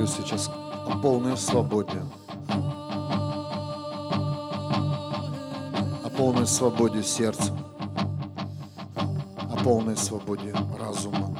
молюсь 0.00 0.16
сейчас 0.16 0.50
о 0.86 0.98
полной 1.02 1.36
свободе. 1.36 2.02
О 6.02 6.08
полной 6.16 6.46
свободе 6.46 7.02
сердца. 7.02 7.52
О 9.50 9.62
полной 9.62 9.98
свободе 9.98 10.54
разума. 10.78 11.36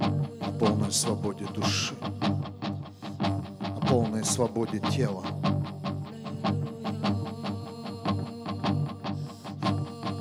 О 0.00 0.52
полной 0.60 0.92
свободе 0.92 1.46
души. 1.54 1.94
О 3.20 3.86
полной 3.86 4.24
свободе 4.24 4.80
тела. 4.80 5.24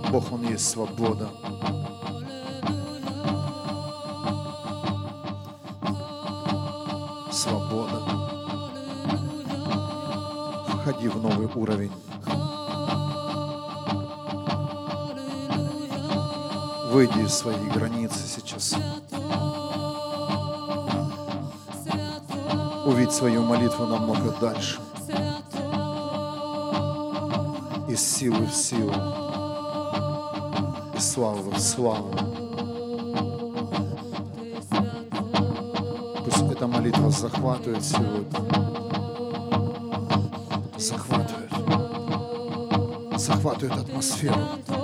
Бог, 0.10 0.32
Он 0.32 0.48
есть. 0.48 0.70
Свобода. 0.70 1.30
В 11.08 11.22
новый 11.22 11.50
уровень. 11.56 11.92
Выйди 16.92 17.26
из 17.26 17.34
своей 17.34 17.70
границы 17.70 18.20
сейчас. 18.28 18.76
Увидь 22.86 23.12
свою 23.14 23.44
молитву 23.44 23.86
намного 23.86 24.34
дальше. 24.42 24.80
Из 27.88 28.02
силы 28.02 28.46
в 28.46 28.54
силу. 28.54 28.94
Из 30.94 31.10
славы 31.10 31.52
в 31.52 31.60
славу. 31.60 32.12
Пусть 36.26 36.52
эта 36.52 36.68
молитва 36.68 37.10
захватывает 37.12 37.84
сегодня. 37.84 38.57
Захватывает 43.28 43.82
атмосферу. 43.82 44.38
Твоя 44.66 44.77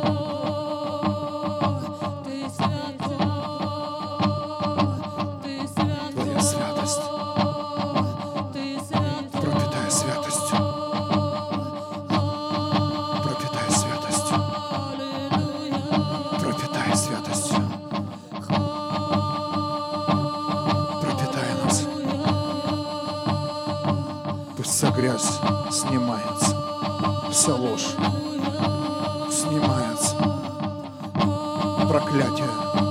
проклятие 31.93 32.82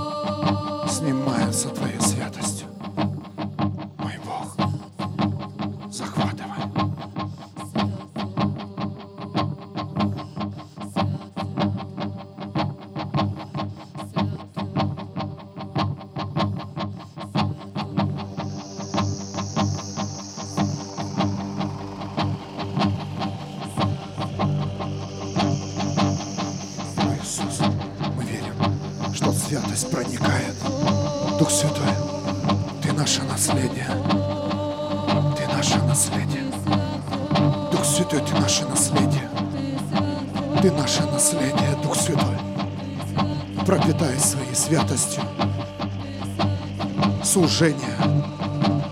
служение. 47.52 47.96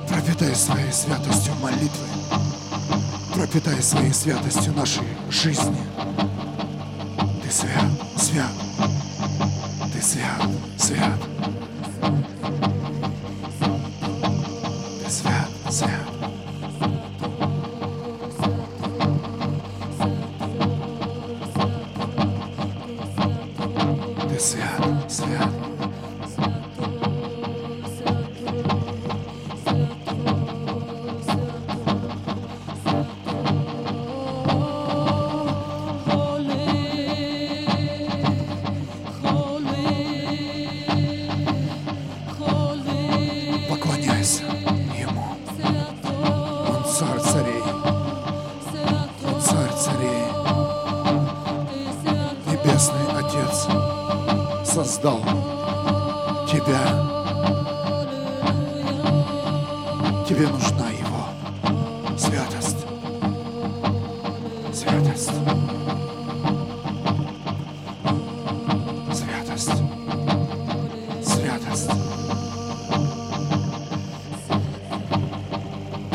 Пропитай 0.07 0.55
своей 0.55 0.93
святостью 0.93 1.55
молитвы. 1.63 2.07
Пропитай 3.35 3.83
своей 3.83 4.13
святостью 4.13 4.75
нашей 4.75 5.07
жизни. 5.31 5.79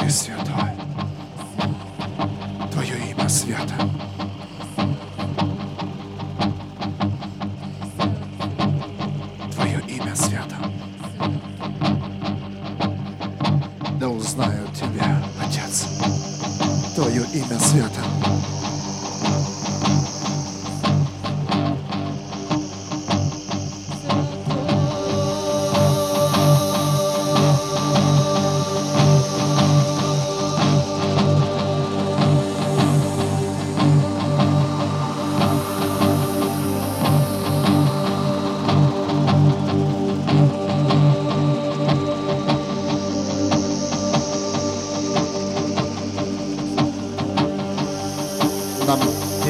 Ты 0.06 0.12
святой. 0.12 0.70
Твое 2.72 2.96
имя 3.10 3.28
свято. 3.28 3.74
Твое 9.56 9.82
имя 9.88 10.16
свято. 10.16 10.56
Да 14.00 14.10
узнают 14.10 14.72
тебя, 14.76 15.24
Отец. 15.44 15.88
Твое 16.94 17.24
имя 17.34 17.60
свято. 17.60 18.25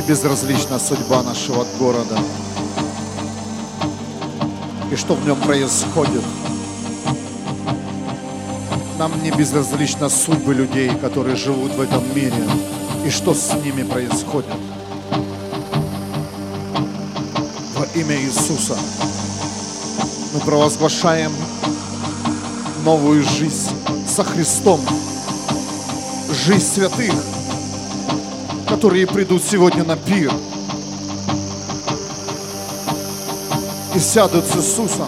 Безразлична 0.07 0.79
судьба 0.79 1.23
нашего 1.23 1.65
города 1.79 2.17
и 4.91 4.95
что 4.95 5.15
в 5.15 5.25
нем 5.25 5.39
происходит. 5.41 6.23
Нам 8.99 9.11
не 9.23 9.31
безразлична 9.31 10.09
судьбы 10.09 10.53
людей, 10.53 10.89
которые 10.89 11.35
живут 11.35 11.73
в 11.73 11.81
этом 11.81 12.03
мире 12.15 12.47
и 13.05 13.09
что 13.09 13.33
с 13.33 13.53
ними 13.55 13.83
происходит. 13.83 14.53
Во 17.75 17.85
имя 17.99 18.15
Иисуса 18.21 18.77
мы 20.33 20.39
провозглашаем 20.41 21.31
новую 22.83 23.23
жизнь 23.23 23.71
со 24.07 24.23
Христом 24.23 24.79
жизнь 26.45 26.65
святых, 26.65 27.13
которые 28.75 29.07
придут 29.07 29.41
сегодня 29.41 29.85
на 29.85 29.95
пир 29.95 30.33
и 33.95 33.99
сядут 33.99 34.43
с 34.45 34.57
Иисусом, 34.57 35.07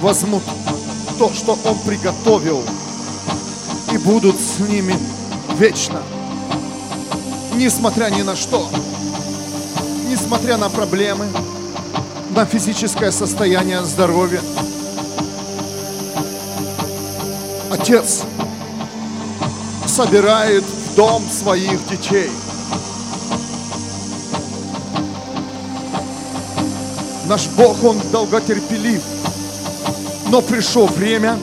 возьмут 0.00 0.44
то, 1.18 1.32
что 1.32 1.58
Он 1.64 1.76
приготовил, 1.80 2.62
и 3.92 3.98
будут 3.98 4.36
с 4.36 4.60
ними 4.60 4.96
вечно, 5.58 6.00
несмотря 7.56 8.08
ни 8.08 8.22
на 8.22 8.36
что, 8.36 8.68
несмотря 10.08 10.56
на 10.56 10.68
проблемы, 10.70 11.26
на 12.36 12.46
физическое 12.46 13.10
состояние 13.10 13.82
здоровья. 13.82 14.42
Отец 17.68 18.22
собирает 19.88 20.62
в 20.62 20.94
дом 20.94 21.24
своих 21.28 21.84
детей. 21.88 22.30
Наш 27.30 27.46
Бог, 27.50 27.84
Он 27.84 27.96
долготерпелив. 28.10 29.00
Но 30.30 30.42
пришло 30.42 30.86
время, 30.86 31.38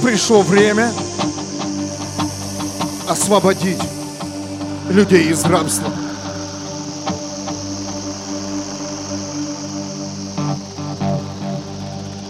пришло 0.00 0.42
время 0.42 0.92
освободить 3.08 3.82
людей 4.90 5.28
из 5.28 5.44
рабства. 5.44 5.92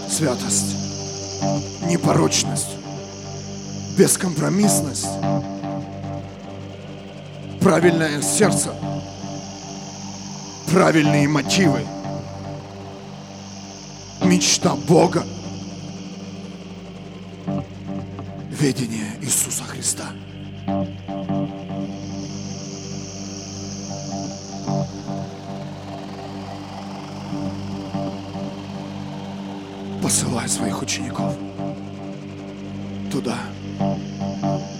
Святость, 0.09 0.75
непорочность, 1.87 2.71
бескомпромиссность, 3.95 5.09
правильное 7.61 8.23
сердце, 8.23 8.71
правильные 10.75 11.25
мотивы, 11.29 11.85
мечта 14.25 14.75
Бога, 14.75 15.23
ведение 18.49 19.13
Иисуса 19.21 19.63
Христа. 19.63 20.07
Посылай 30.03 30.49
своих 30.49 30.81
учеников 30.81 31.35
туда, 33.09 33.37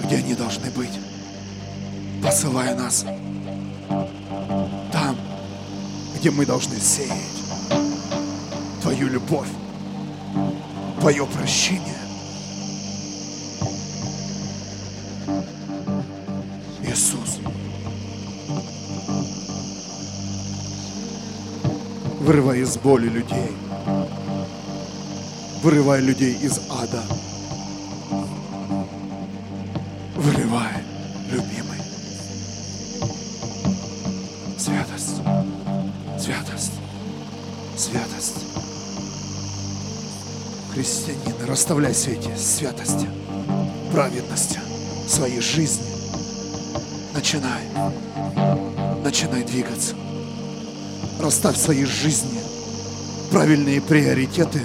где 0.03 0.17
они 0.17 0.33
должны 0.33 0.69
быть. 0.71 0.99
Посылай 2.21 2.75
нас 2.75 3.05
где 6.25 6.31
мы 6.31 6.43
должны 6.43 6.79
сеять 6.79 7.11
Твою 8.81 9.09
любовь, 9.09 9.47
Твое 10.99 11.23
прощение. 11.27 11.99
Иисус, 16.81 17.37
вырывай 22.21 22.61
из 22.61 22.75
боли 22.79 23.07
людей, 23.07 23.51
вырывай 25.61 26.01
людей 26.01 26.33
из 26.41 26.59
ада. 26.71 27.03
Все 41.65 42.11
эти 42.11 42.29
святости, 42.37 43.09
праведности 43.91 44.59
своей 45.07 45.41
жизни. 45.41 45.83
Начинай, 47.11 47.63
начинай 49.03 49.43
двигаться. 49.43 49.95
Расставь 51.19 51.55
в 51.55 51.59
своей 51.59 51.85
жизни 51.85 52.39
правильные 53.31 53.81
приоритеты. 53.81 54.61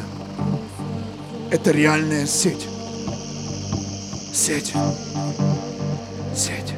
Это 1.50 1.70
реальная 1.70 2.26
сеть. 2.26 2.68
Сеть. 4.34 4.74
Сеть. 6.36 6.74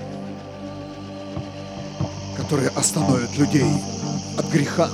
Которая 2.36 2.68
остановит 2.76 3.36
людей 3.36 3.66
от 4.38 4.46
греха, 4.52 4.88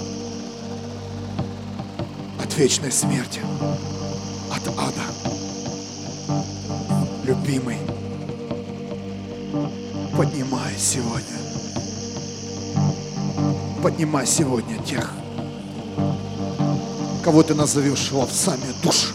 от 2.42 2.56
вечной 2.56 2.90
смерти, 2.90 3.42
Любимый, 7.48 7.78
поднимай 10.14 10.74
сегодня. 10.76 11.38
Поднимай 13.82 14.26
сегодня 14.26 14.76
тех, 14.82 15.14
кого 17.24 17.42
ты 17.42 17.54
назовешь 17.54 18.12
ловцами 18.12 18.66
душ. 18.82 19.14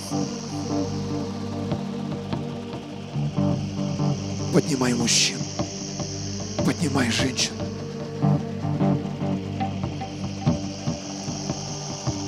Поднимай 4.51 4.95
мужчин, 4.95 5.37
поднимай 6.65 7.11
женщин. 7.11 7.53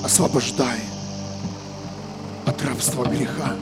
Освобождай 0.04 0.78
от 2.46 2.62
рабства 2.62 3.04
греха, 3.06 3.56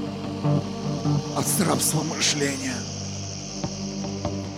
от 1.37 1.47
рабства 1.67 2.03
мышления 2.03 2.77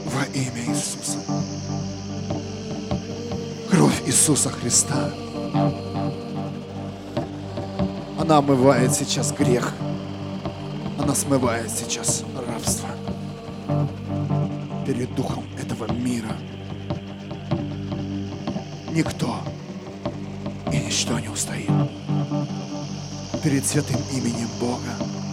во 0.05 0.25
имя 0.35 0.65
Иисуса. 0.67 1.19
Кровь 3.71 4.03
Иисуса 4.07 4.51
Христа. 4.51 5.11
Она 8.19 8.39
омывает 8.39 8.93
сейчас 8.93 9.33
грех. 9.33 9.73
Она 10.99 11.15
смывает 11.15 11.71
сейчас 11.71 12.25
рабство 12.47 12.89
перед 14.87 15.15
духом 15.15 15.45
этого 15.59 15.91
мира. 15.93 16.37
Никто 18.93 19.37
и 20.73 20.79
ничто 20.79 21.19
не 21.21 21.29
устоит 21.29 21.71
перед 23.43 23.65
святым 23.65 24.01
именем 24.13 24.49
Бога. 24.61 25.26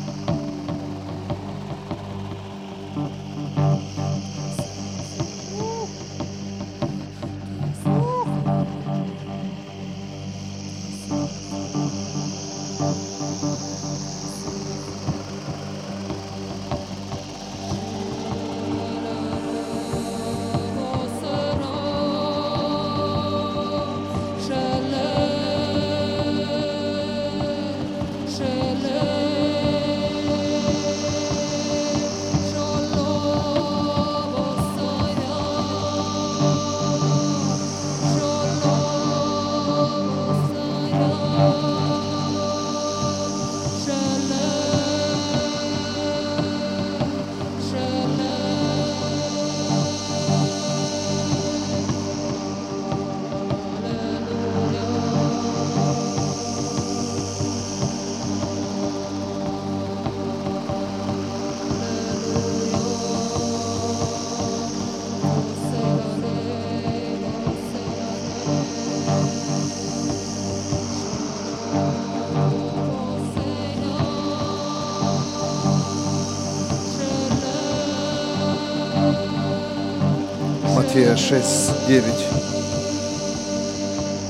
Матфея 80.84 81.16
6, 81.16 81.88
9. 81.88 82.04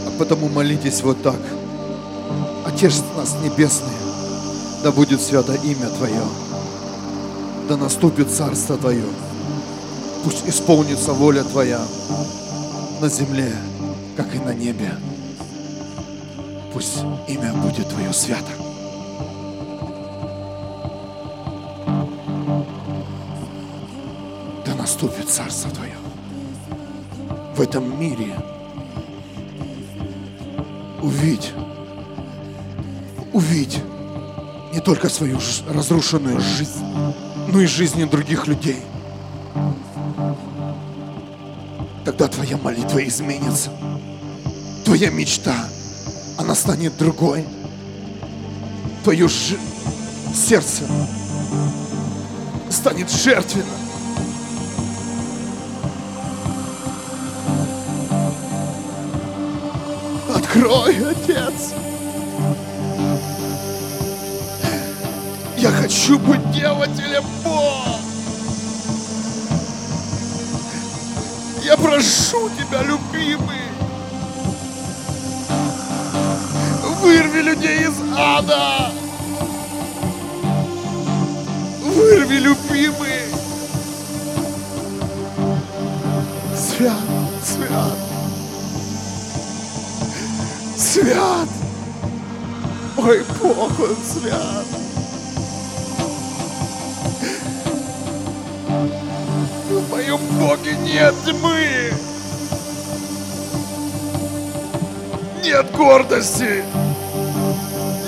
А 0.05 0.11
потому 0.19 0.49
молитесь 0.49 1.01
вот 1.01 1.21
так. 1.23 1.39
Отец 2.63 3.01
нас 3.17 3.35
Небесный, 3.43 3.89
да 4.83 4.91
будет 4.91 5.19
свято 5.19 5.55
имя 5.55 5.87
Твое, 5.97 6.21
да 7.67 7.75
наступит 7.75 8.29
Царство 8.29 8.77
Твое, 8.77 9.03
пусть 10.23 10.47
исполнится 10.47 11.13
воля 11.13 11.43
Твоя 11.43 11.81
на 13.01 13.09
земле, 13.09 13.51
как 14.15 14.33
и 14.35 14.37
на 14.37 14.53
небе. 14.53 14.91
Пусть 16.71 16.99
имя 17.27 17.51
будет 17.53 17.89
Твое 17.89 18.13
свято. 18.13 18.51
Да 24.65 24.75
наступит 24.75 25.27
Царство 25.27 25.71
Твое 25.71 26.02
в 27.55 27.61
этом 27.61 27.99
мире. 27.99 28.35
Увидь, 31.01 31.51
увидь 33.31 33.81
не 34.73 34.79
только 34.79 35.09
свою 35.09 35.39
разрушенную 35.69 36.39
жизнь, 36.39 36.83
но 37.49 37.61
и 37.61 37.65
жизни 37.65 38.05
других 38.05 38.47
людей. 38.47 38.81
Тогда 42.05 42.27
твоя 42.27 42.57
молитва 42.57 43.05
изменится. 43.05 43.69
Твоя 44.83 45.09
мечта, 45.09 45.55
она 46.37 46.55
станет 46.55 46.97
другой. 46.97 47.45
Твое 49.03 49.27
ж... 49.27 49.55
сердце 50.33 50.83
станет 52.69 53.11
жертвенным. 53.11 53.82
Открой, 60.53 60.95
Отец. 61.09 61.73
Я 65.57 65.71
хочу 65.71 66.19
быть 66.19 66.51
делателем 66.51 67.23
Бога. 67.43 67.97
Я 71.63 71.75
прошу 71.75 72.51
тебя, 72.51 72.83
любимый, 72.83 73.63
вырви 77.01 77.41
людей 77.41 77.87
из 77.87 77.95
ада. 78.15 78.91
Вырви, 81.81 82.35
любимый. 82.35 82.62
Свят. 91.03 91.49
Ой, 92.95 93.25
Бог, 93.41 93.77
он 93.77 93.97
свят. 94.05 94.65
В 99.69 99.89
моем 99.91 100.19
Боге 100.39 100.77
нет 100.77 101.13
тьмы. 101.25 101.91
Нет 105.43 105.71
гордости. 105.73 106.63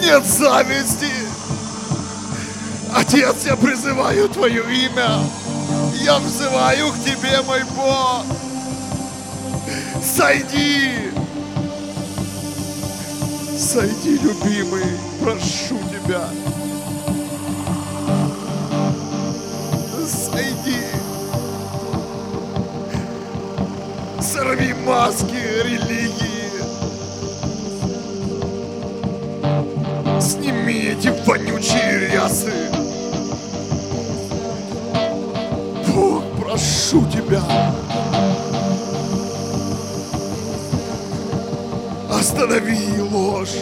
Нет 0.02 0.24
зависти. 0.24 1.12
Отец, 2.96 3.46
я 3.46 3.58
призываю 3.58 4.30
Твое 4.30 4.64
имя. 4.86 5.20
Я 6.00 6.20
взываю 6.20 6.94
к 6.94 7.04
Тебе, 7.04 7.42
мой 7.42 7.64
Бог. 7.76 8.24
Сойди. 10.02 11.12
Сойди, 13.76 14.18
любимый, 14.20 14.86
прошу 15.22 15.78
Тебя. 15.90 16.30
Сойди. 20.08 20.80
Сорви 24.22 24.74
маски 24.86 25.36
религии. 25.66 26.52
Сними 30.22 30.94
эти 30.94 31.10
вонючие 31.26 32.12
рясы. 32.14 32.54
Бог, 35.94 36.24
прошу 36.40 37.06
тебя. 37.12 37.44
Останови 42.28 43.00
ложь. 43.02 43.58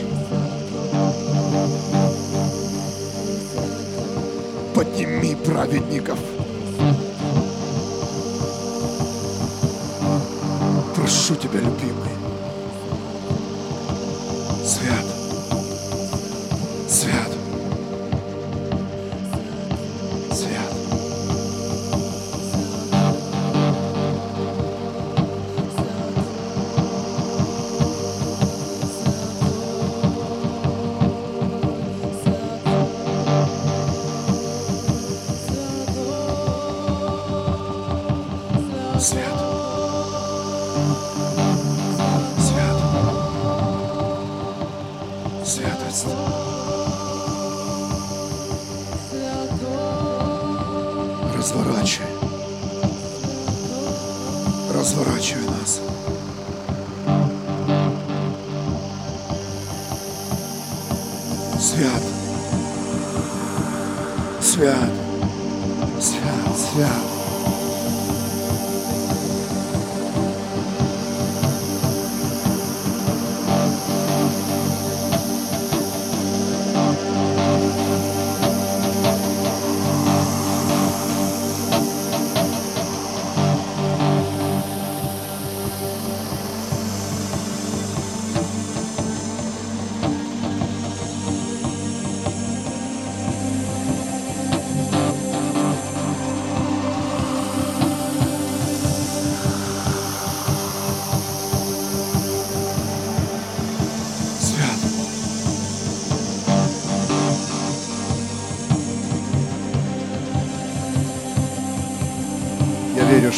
Подними 4.73 5.35
праведников. 5.35 6.17
Прошу 10.95 11.35
тебя, 11.35 11.59
любимый. 11.59 12.32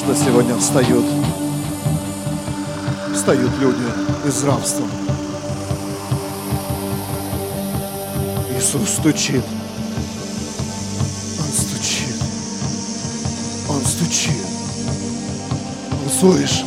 Что 0.05 0.15
сегодня 0.15 0.55
встают, 0.55 1.03
встают 3.11 3.51
люди 3.59 3.85
из 4.27 4.43
рабства. 4.43 4.85
Иисус 8.55 8.87
стучит. 8.87 9.43
Он 11.39 11.51
стучит. 11.51 12.15
Он 13.67 13.83
стучит. 13.83 14.45
Услышь. 16.05 16.63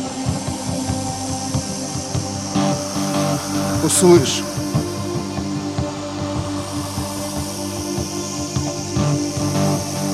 Услышь. 3.85 4.43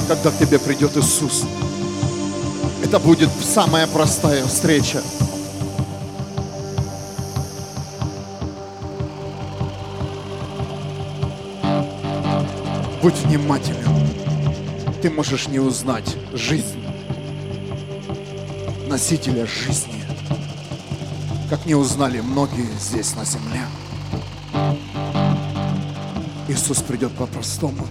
Когда 0.08 0.30
к 0.30 0.38
тебе 0.38 0.60
придет 0.60 0.96
Иисус, 0.96 1.46
это 2.96 3.04
будет 3.04 3.30
самая 3.30 3.88
простая 3.88 4.46
встреча. 4.46 5.02
Будь 13.02 13.16
внимателен. 13.16 13.76
Ты 15.02 15.10
можешь 15.10 15.50
не 15.50 15.60
узнать 15.60 16.16
жизнь 16.34 16.82
носителя 18.88 19.46
жизни, 19.46 20.02
как 21.50 21.66
не 21.66 21.76
узнали 21.76 22.22
многие 22.22 22.70
здесь 22.80 23.14
на 23.16 23.26
земле. 23.26 23.62
Иисус 26.48 26.78
придет 26.78 27.12
по-простому. 27.12 27.86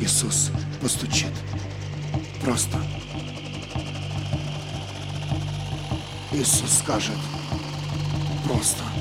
Иисус 0.00 0.52
постучит. 0.84 1.32
Просто. 2.42 2.76
Иисус 6.30 6.78
скажет. 6.80 7.16
Просто. 8.46 8.93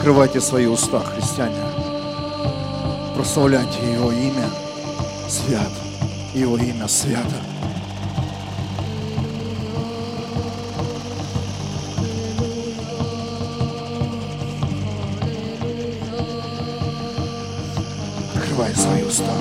Открывайте 0.00 0.40
свои 0.40 0.64
уста, 0.64 1.00
христиане. 1.00 1.60
Прославляйте 3.14 3.80
Его 3.92 4.10
имя. 4.10 4.48
Свят. 5.28 5.68
Его 6.32 6.56
имя 6.56 6.88
свято. 6.88 7.36
Открывай 18.34 18.74
свои 18.74 19.02
уста. 19.02 19.34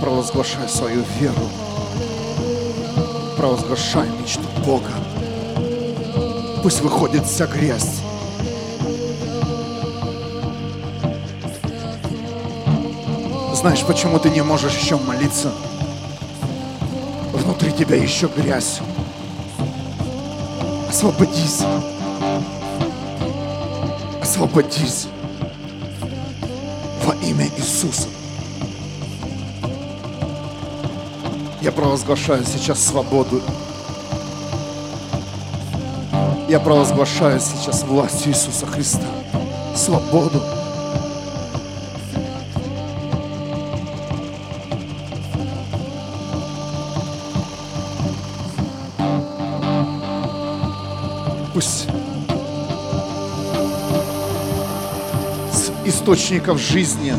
Провозглашай 0.00 0.68
свою 0.68 1.02
веру. 1.18 1.50
Провозглашай 3.36 4.08
мечту 4.10 4.44
Бога. 4.64 4.99
Пусть 6.62 6.80
выходит 6.82 7.26
вся 7.26 7.46
грязь. 7.46 8.00
Знаешь, 13.54 13.82
почему 13.84 14.18
ты 14.18 14.30
не 14.30 14.42
можешь 14.42 14.76
еще 14.76 14.96
молиться? 14.96 15.52
Внутри 17.32 17.72
тебя 17.72 17.96
еще 17.96 18.28
грязь. 18.28 18.80
Освободись. 20.88 21.62
Освободись. 24.20 25.08
Во 27.04 27.14
имя 27.26 27.48
Иисуса. 27.56 28.08
Я 31.62 31.72
провозглашаю 31.72 32.44
сейчас 32.44 32.84
свободу. 32.84 33.42
Я 36.50 36.58
провозглашаю 36.58 37.38
сейчас 37.38 37.84
власть 37.84 38.26
Иисуса 38.26 38.66
Христа. 38.66 39.06
Свободу. 39.76 40.42
Пусть 51.54 51.86
с 55.52 55.70
источников 55.84 56.58
жизни 56.58 57.14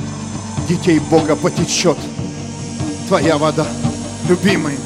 детей 0.68 1.00
Бога 1.00 1.38
потечет 1.38 1.98
Твоя 3.08 3.38
вода, 3.38 3.66
любимый. 4.28 4.78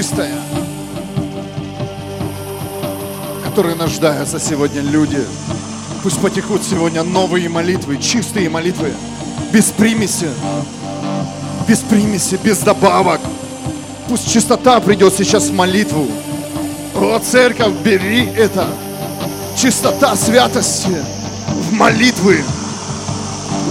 Чистая, 0.00 0.32
которые 3.44 3.74
нуждаются 3.74 4.40
сегодня 4.40 4.80
люди. 4.80 5.22
Пусть 6.02 6.18
потекут 6.20 6.62
сегодня 6.64 7.02
новые 7.02 7.50
молитвы, 7.50 7.98
чистые 7.98 8.48
молитвы, 8.48 8.94
без 9.52 9.66
примеси, 9.66 10.30
без 11.68 11.80
примеси, 11.80 12.38
без 12.42 12.60
добавок. 12.60 13.20
Пусть 14.08 14.32
чистота 14.32 14.80
придет 14.80 15.12
сейчас 15.12 15.48
в 15.48 15.52
молитву. 15.52 16.06
О, 16.94 17.18
церковь, 17.18 17.74
бери 17.84 18.24
это. 18.24 18.68
Чистота 19.54 20.16
святости 20.16 20.96
в 21.46 21.74
молитвы, 21.74 22.42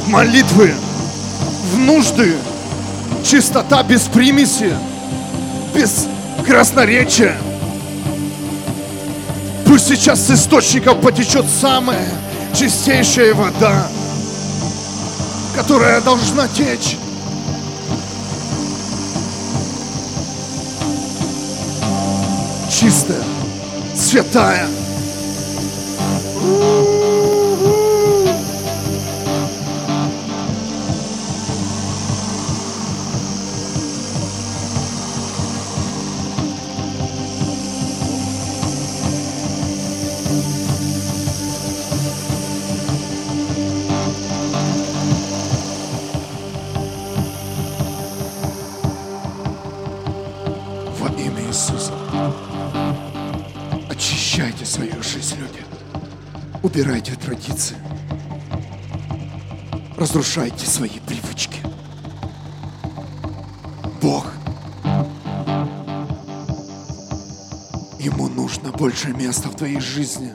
в 0.05 0.09
молитвы, 0.09 0.75
в 1.73 1.79
нужды. 1.79 2.35
Чистота 3.25 3.81
без 3.81 4.01
примеси, 4.03 4.75
без 5.73 6.05
красноречия. 6.45 7.35
Пусть 9.65 9.87
сейчас 9.87 10.19
с 10.27 10.31
источников 10.31 10.99
потечет 11.01 11.45
самая 11.61 12.07
чистейшая 12.53 13.33
вода, 13.33 13.87
которая 15.55 16.01
должна 16.01 16.47
течь. 16.47 16.97
Чистая, 22.69 23.23
святая. 23.95 24.78
Убирайте 56.79 57.13
традиции. 57.15 57.75
Разрушайте 59.97 60.65
свои 60.65 61.01
привычки. 61.05 61.59
Бог. 64.01 64.25
Ему 67.99 68.29
нужно 68.29 68.71
больше 68.71 69.09
места 69.09 69.49
в 69.49 69.57
твоей 69.57 69.81
жизни. 69.81 70.31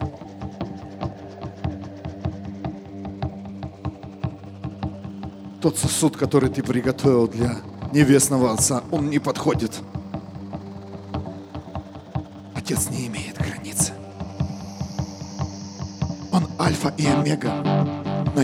Тот 5.63 5.79
сосуд, 5.79 6.19
который 6.19 6.51
ты 6.51 6.63
приготовил 6.63 7.27
для 7.27 7.57
небесного 7.91 8.53
Отца, 8.53 8.85
он 8.91 9.09
не 9.09 9.19
подходит. 9.19 9.81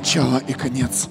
Начало 0.01 0.39
и 0.39 0.55
конец. 0.55 1.11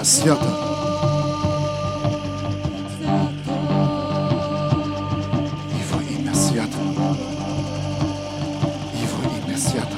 Его 0.00 0.06
имя 0.06 0.06
свято. 0.06 0.48
Его 5.74 6.00
имя 6.08 6.34
свято. 6.34 6.78
Его 8.94 9.22
имя 9.36 9.58
свято. 9.58 9.96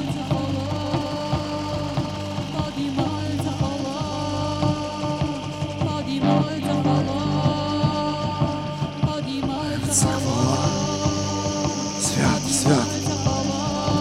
Свят, 12.00 12.42
свят, 12.50 12.88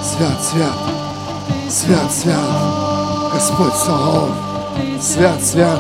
свят, 0.04 0.42
свят, 0.42 0.76
свят, 1.70 2.12
свят. 2.12 3.32
Господь 3.32 3.76
Саваоф. 3.76 4.51
Свят, 5.02 5.44
свят, 5.44 5.80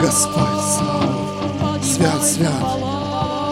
Господь 0.00 0.62
Саваоф. 0.78 1.84
Свят, 1.84 2.24
свят, 2.24 2.52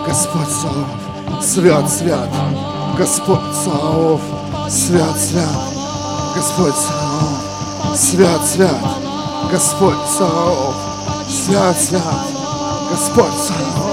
Господь 0.09 0.49
Саваоф. 0.49 1.45
Свят, 1.45 1.91
свят, 1.91 2.31
Господь 2.97 3.53
Саваоф. 3.53 4.23
Свят, 4.71 5.19
свят, 5.19 5.47
Господь 6.35 6.75
Саваоф. 6.75 7.95
Свят, 7.95 8.47
свят, 8.47 8.81
Господь 9.53 10.09
Саваоф. 10.09 10.75
Свят, 11.29 11.77
свят, 11.79 12.03
Господь 12.91 13.39
Саваоф. 13.47 13.84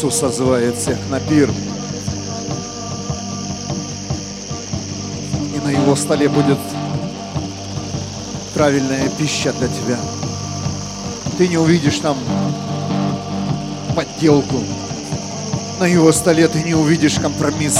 Иисус 0.00 0.14
созывает 0.14 0.78
всех 0.78 0.96
на 1.10 1.20
пир. 1.20 1.50
И 5.54 5.58
на 5.62 5.68
его 5.68 5.94
столе 5.94 6.26
будет 6.30 6.56
правильная 8.54 9.10
пища 9.10 9.52
для 9.52 9.68
тебя. 9.68 9.98
Ты 11.36 11.48
не 11.48 11.58
увидишь 11.58 11.98
там 11.98 12.16
подделку. 13.94 14.62
На 15.78 15.84
его 15.84 16.10
столе 16.12 16.48
ты 16.48 16.62
не 16.62 16.72
увидишь 16.72 17.18
компромисс, 17.18 17.78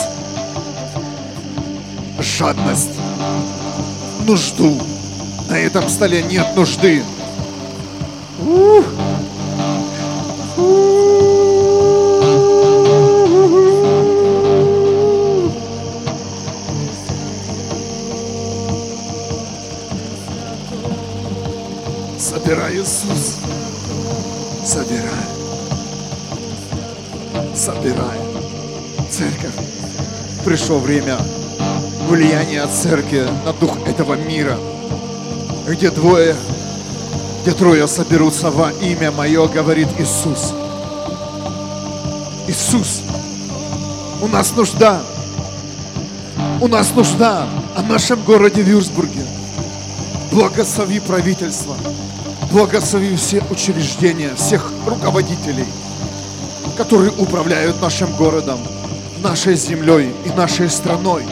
жадность, 2.19 2.91
нужду. 4.27 4.79
На 5.49 5.59
этом 5.59 5.89
столе 5.89 6.23
нет 6.25 6.55
нужды. 6.55 7.03
Время 30.91 31.19
влияния 32.09 32.67
церкви 32.67 33.25
на 33.45 33.53
дух 33.53 33.79
этого 33.87 34.15
мира. 34.15 34.59
Где 35.69 35.89
двое, 35.89 36.35
где 37.43 37.53
трое 37.53 37.87
соберутся 37.87 38.51
во 38.51 38.73
имя 38.73 39.13
Мое, 39.13 39.47
говорит 39.47 39.87
Иисус. 40.01 40.53
Иисус, 42.49 43.03
у 44.21 44.27
нас 44.27 44.51
нужда. 44.57 45.01
У 46.61 46.67
нас 46.67 46.91
нужда 46.93 47.47
о 47.77 47.83
нашем 47.83 48.21
городе 48.25 48.63
Вюрсбурге. 48.63 49.25
Благослови 50.33 50.99
правительство. 50.99 51.77
Благослови 52.51 53.15
все 53.15 53.45
учреждения, 53.49 54.35
всех 54.35 54.73
руководителей, 54.85 55.67
которые 56.77 57.13
управляют 57.13 57.81
нашим 57.81 58.13
городом, 58.17 58.59
нашей 59.23 59.55
землей 59.55 60.11
и 60.25 60.31
нашей 60.31 60.69
страной. 60.69 61.25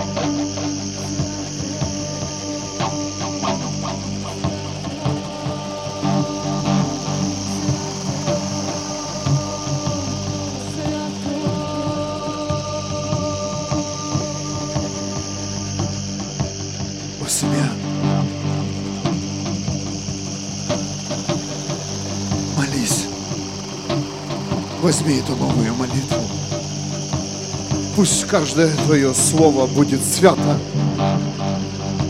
Пусть 27.99 28.29
каждое 28.29 28.73
твое 28.87 29.13
слово 29.13 29.67
будет 29.67 30.01
свято, 30.01 30.57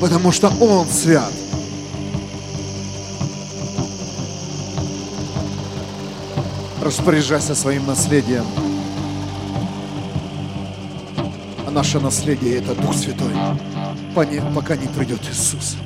потому 0.02 0.32
что 0.32 0.52
Он 0.60 0.86
свят. 0.86 1.32
Распоряжайся 6.82 7.54
своим 7.54 7.86
наследием. 7.86 8.44
А 11.66 11.70
наше 11.70 12.00
наследие– 12.00 12.58
это 12.58 12.74
Дух 12.74 12.94
Святой, 12.94 13.32
пока 14.54 14.76
не 14.76 14.88
придет 14.88 15.22
Иисус. 15.30 15.78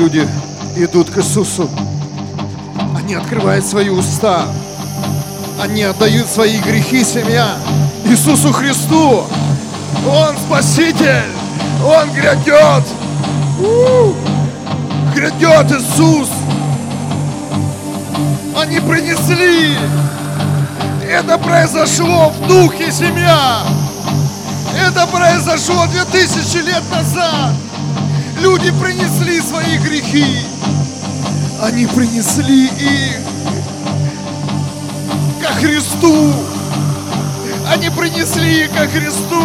Люди 0.00 0.26
идут 0.76 1.10
к 1.10 1.18
Иисусу. 1.18 1.68
Они 2.96 3.12
открывают 3.12 3.66
свои 3.66 3.90
уста. 3.90 4.46
Они 5.62 5.82
отдают 5.82 6.26
свои 6.26 6.58
грехи, 6.58 7.04
семья, 7.04 7.56
Иисусу 8.06 8.50
Христу. 8.50 9.24
Он 10.08 10.34
Спаситель. 10.38 11.26
Он 11.84 12.10
грядет. 12.12 12.84
У! 13.60 14.14
Грядет 15.14 15.70
Иисус. 15.70 16.30
Они 18.56 18.80
принесли. 18.80 19.76
Это 21.10 21.36
произошло 21.36 22.30
в 22.30 22.48
духе, 22.48 22.90
семья. 22.90 23.64
Это 24.88 25.06
произошло 25.08 25.84
2000 25.86 26.56
лет 26.64 26.82
назад. 26.90 27.52
Люди 28.62 28.78
принесли 28.78 29.40
свои 29.40 29.78
грехи. 29.78 30.44
Они 31.62 31.86
принесли 31.86 32.66
их 32.66 33.16
ко 35.40 35.54
Христу. 35.54 36.34
Они 37.72 37.88
принесли 37.88 38.64
их 38.64 38.70
ко 38.72 38.86
Христу. 38.86 39.42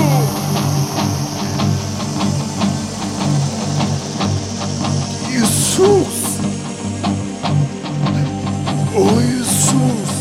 Иисус. 5.32 6.40
О, 8.94 9.22
Иисус. 9.22 10.12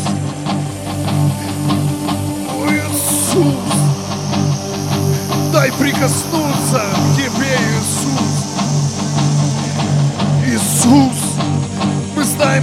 О, 2.49 2.69
Иисус. 2.71 3.73
Дай 5.51 5.71
прикоснуться 5.73 6.94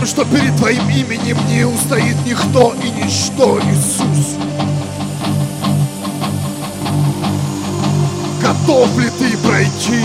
что 0.07 0.25
перед 0.25 0.57
Твоим 0.57 0.89
именем 0.89 1.37
не 1.49 1.65
устоит 1.65 2.17
никто 2.27 2.75
и 2.75 2.91
ничто, 2.91 3.61
Иисус. 3.61 4.37
Готов 8.41 8.99
ли 8.99 9.11
Ты 9.19 9.37
пройти 9.39 10.05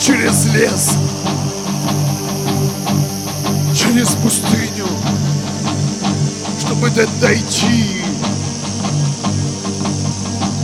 через 0.00 0.46
лес, 0.54 0.96
через 3.74 4.10
пустыню, 4.10 4.86
чтобы 6.60 6.90
дойти 6.90 8.02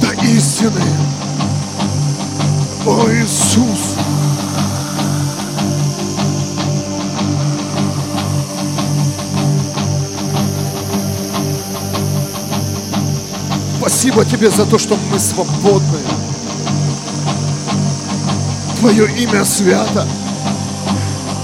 до 0.01 0.13
истины? 0.25 0.83
О, 2.87 3.09
Иисус! 3.11 3.92
Спасибо 14.03 14.25
Тебе 14.25 14.51
за 14.51 14.67
то, 14.67 14.79
что 14.79 14.99
мы 15.13 15.19
свободны. 15.21 16.01
Твое 18.81 19.09
имя 19.17 19.45
свято. 19.45 20.05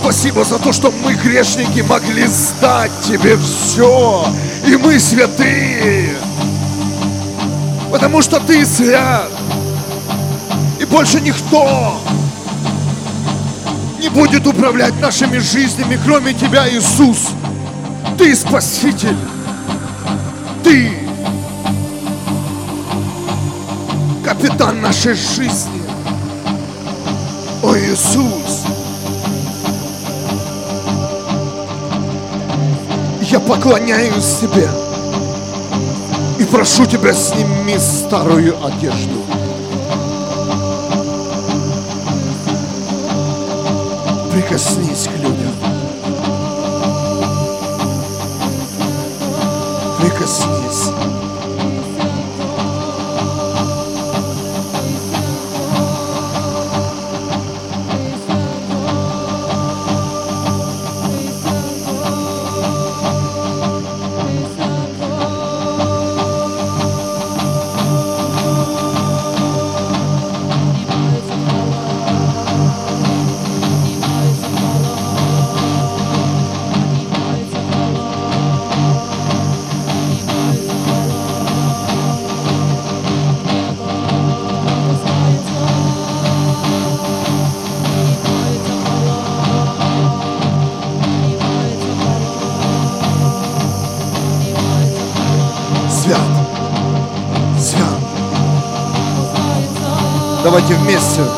Спасибо 0.01 0.43
за 0.43 0.59
то, 0.59 0.73
что 0.73 0.91
мы, 0.91 1.15
грешники, 1.15 1.83
могли 1.83 2.27
сдать 2.27 2.91
Тебе 3.01 3.37
все. 3.37 4.27
И 4.67 4.75
мы 4.75 4.99
святые. 4.99 6.17
Потому 7.93 8.23
что 8.23 8.41
Ты 8.41 8.67
свят. 8.67 9.31
И 10.81 10.85
больше 10.85 11.21
никто 11.21 11.97
не 14.01 14.09
будет 14.09 14.45
управлять 14.49 15.01
нашими 15.01 15.39
жизнями, 15.39 15.97
кроме 16.05 16.35
Тебя, 16.35 16.69
Иисус. 16.69 17.29
Ты 18.19 18.35
Спаситель. 18.35 19.17
Ты 20.65 20.98
нашей 24.89 25.13
жизни. 25.13 25.83
О 27.63 27.77
Иисус! 27.77 28.65
Я 33.21 33.39
поклоняюсь 33.39 34.39
Тебе 34.41 34.67
и 36.39 36.45
прошу 36.45 36.87
Тебя, 36.87 37.13
сними 37.13 37.77
старую 37.79 38.57
одежду. 38.65 39.21
Прикоснись 44.33 45.05
к 45.05 45.19
людям. 45.19 45.53
Прикоснись. 50.01 51.28
You 100.69 100.77
missed 100.85 101.17
her. 101.17 101.38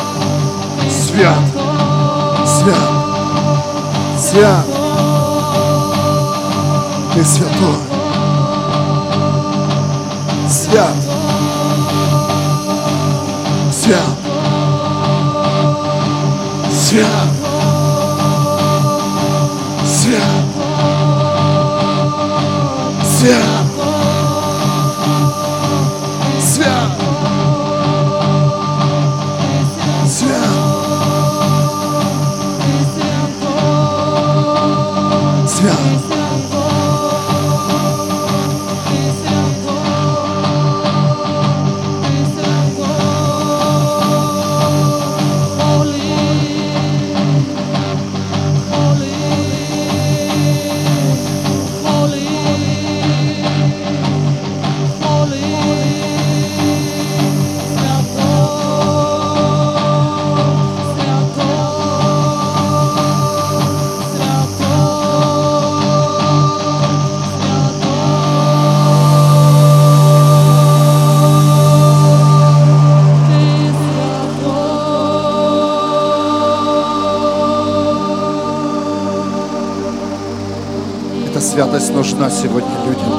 Святость 81.61 81.93
нужна 81.93 82.31
сегодня 82.31 82.73
людям. 82.87 83.13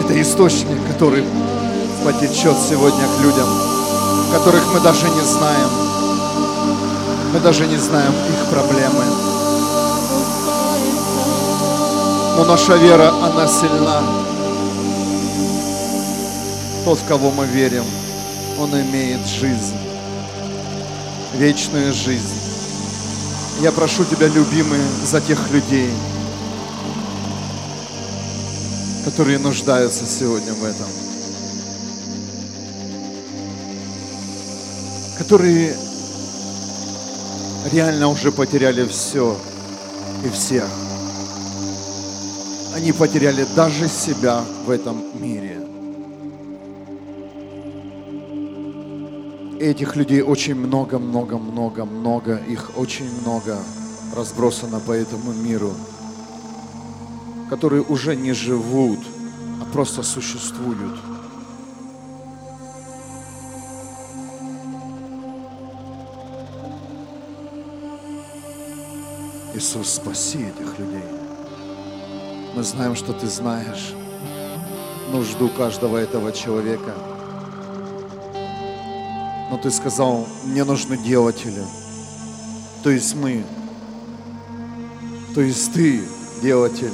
Это 0.00 0.22
источник, 0.22 0.78
который 0.90 1.22
потечет 2.02 2.56
сегодня 2.66 3.04
к 3.06 3.22
людям, 3.22 3.46
которых 4.32 4.62
мы 4.72 4.80
даже 4.80 5.06
не 5.10 5.20
знаем. 5.20 5.68
Мы 7.34 7.40
даже 7.40 7.66
не 7.66 7.76
знаем 7.76 8.10
их 8.10 8.46
проблемы. 8.48 9.04
Но 12.38 12.44
наша 12.46 12.76
вера, 12.76 13.10
она 13.10 13.46
сильна. 13.46 14.02
Тот, 16.86 17.00
в 17.00 17.04
кого 17.04 17.30
мы 17.32 17.44
верим, 17.44 17.84
он 18.58 18.70
имеет 18.80 19.26
жизнь, 19.26 19.76
вечную 21.34 21.92
жизнь. 21.92 22.51
Я 23.62 23.70
прошу 23.70 24.04
Тебя, 24.04 24.26
любимый, 24.26 24.80
за 25.04 25.20
тех 25.20 25.38
людей, 25.52 25.88
которые 29.04 29.38
нуждаются 29.38 30.04
сегодня 30.04 30.52
в 30.52 30.64
этом. 30.64 30.88
Которые 35.16 35.76
реально 37.70 38.08
уже 38.08 38.32
потеряли 38.32 38.84
все 38.88 39.38
и 40.24 40.28
всех. 40.30 40.68
Они 42.74 42.90
потеряли 42.90 43.46
даже 43.54 43.86
себя 43.86 44.42
в 44.66 44.70
этом 44.70 45.04
мире. 45.14 45.61
Этих 49.62 49.94
людей 49.94 50.22
очень 50.22 50.56
много, 50.56 50.98
много, 50.98 51.38
много, 51.38 51.84
много, 51.84 52.34
их 52.34 52.72
очень 52.76 53.08
много 53.20 53.56
разбросано 54.16 54.80
по 54.80 54.90
этому 54.90 55.32
миру, 55.32 55.72
которые 57.48 57.82
уже 57.82 58.16
не 58.16 58.32
живут, 58.32 58.98
а 59.60 59.72
просто 59.72 60.02
существуют. 60.02 60.98
Иисус, 69.54 69.90
спаси 69.90 70.38
этих 70.38 70.76
людей. 70.76 71.04
Мы 72.56 72.64
знаем, 72.64 72.96
что 72.96 73.12
Ты 73.12 73.28
знаешь 73.28 73.94
нужду 75.12 75.48
каждого 75.48 75.98
этого 75.98 76.32
человека. 76.32 77.11
Но 79.52 79.58
Ты 79.58 79.70
сказал, 79.70 80.26
мне 80.46 80.64
нужны 80.64 80.96
делатели. 80.96 81.62
То 82.82 82.88
есть 82.88 83.14
мы. 83.14 83.44
То 85.34 85.42
есть 85.42 85.74
Ты 85.74 86.00
делатель, 86.40 86.90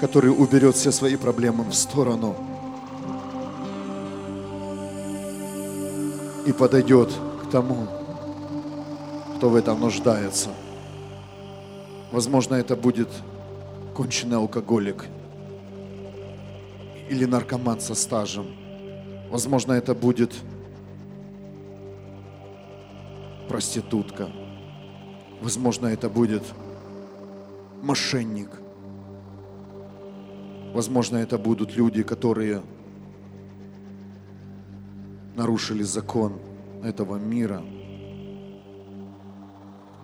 который 0.00 0.28
уберет 0.30 0.76
все 0.76 0.92
свои 0.92 1.16
проблемы 1.16 1.64
в 1.64 1.74
сторону 1.74 2.36
и 6.46 6.52
подойдет 6.52 7.10
к 7.42 7.50
тому, 7.50 7.88
кто 9.36 9.48
в 9.50 9.56
этом 9.56 9.80
нуждается. 9.80 10.50
Возможно, 12.12 12.54
это 12.54 12.76
будет 12.76 13.08
конченый 13.92 14.36
алкоголик 14.36 15.04
или 17.10 17.24
наркоман 17.24 17.80
со 17.80 17.96
стажем. 17.96 18.61
Возможно, 19.32 19.72
это 19.72 19.94
будет 19.94 20.34
проститутка. 23.48 24.28
Возможно, 25.40 25.86
это 25.86 26.10
будет 26.10 26.42
мошенник. 27.80 28.50
Возможно, 30.74 31.16
это 31.16 31.38
будут 31.38 31.74
люди, 31.74 32.02
которые 32.02 32.60
нарушили 35.34 35.82
закон 35.82 36.34
этого 36.84 37.16
мира. 37.16 37.62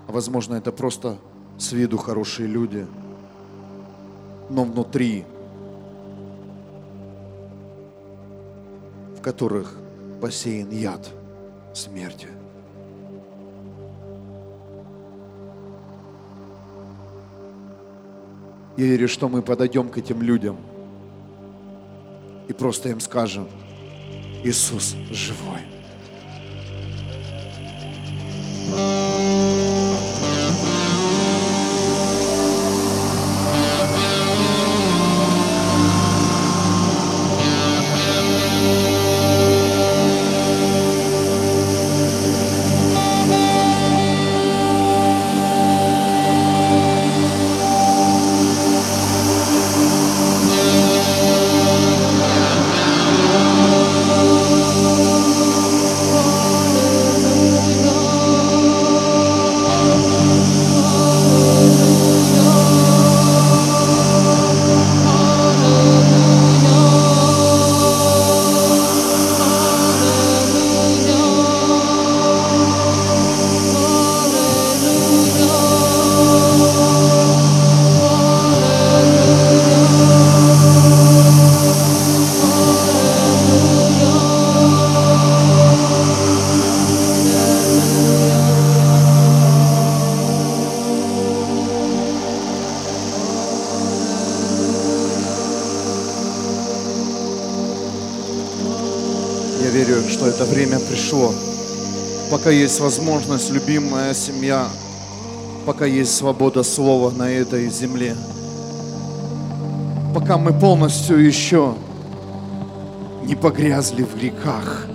А 0.07 0.11
возможно, 0.11 0.55
это 0.55 0.73
просто 0.73 1.19
с 1.59 1.73
виду 1.73 1.99
хорошие 1.99 2.49
люди, 2.49 2.87
но 4.49 4.64
внутри, 4.64 5.27
которых 9.29 9.75
посеян 10.23 10.71
яд 10.71 11.07
смерти. 11.75 12.29
Я 18.79 18.87
верю, 18.87 19.07
что 19.07 19.29
мы 19.29 19.43
подойдем 19.43 19.91
к 19.91 19.99
этим 19.99 20.23
людям 20.23 20.57
и 22.49 22.55
просто 22.55 22.88
им 22.88 23.01
скажем, 23.01 23.47
Иисус 24.45 24.97
живой. 25.11 25.78
Пока 102.48 102.56
есть 102.56 102.80
возможность, 102.80 103.50
любимая 103.50 104.14
семья, 104.14 104.68
пока 105.66 105.84
есть 105.84 106.16
свобода 106.16 106.62
слова 106.62 107.11
на 107.11 107.30
этой 107.30 107.68
земле, 107.68 108.16
пока 110.14 110.38
мы 110.38 110.58
полностью 110.58 111.22
еще 111.22 111.74
не 113.26 113.34
погрязли 113.34 114.02
в 114.02 114.16
грехах, 114.16 114.87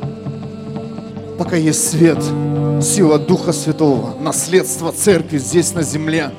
пока 1.37 1.55
есть 1.55 1.91
свет, 1.91 2.17
сила 2.81 3.19
Духа 3.19 3.53
Святого, 3.53 4.15
наследство 4.19 4.91
церкви 4.91 5.37
здесь 5.37 5.75
на 5.75 5.83
земле. 5.83 6.31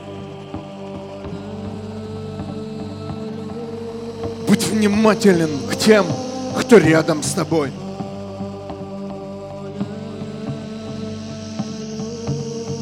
Будь 4.49 4.67
внимателен 4.67 5.51
к 5.71 5.77
тем, 5.77 6.07
кто 6.59 6.79
рядом 6.79 7.23
с 7.23 7.35
тобой– 7.35 7.71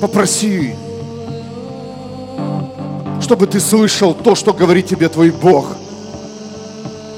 Попроси, 0.03 0.75
чтобы 3.21 3.47
ты 3.47 3.61
слышал 3.61 4.15
то, 4.15 4.35
что 4.35 4.53
говорит 4.53 4.87
тебе 4.89 5.09
твой 5.09 5.31
Бог. 5.31 5.77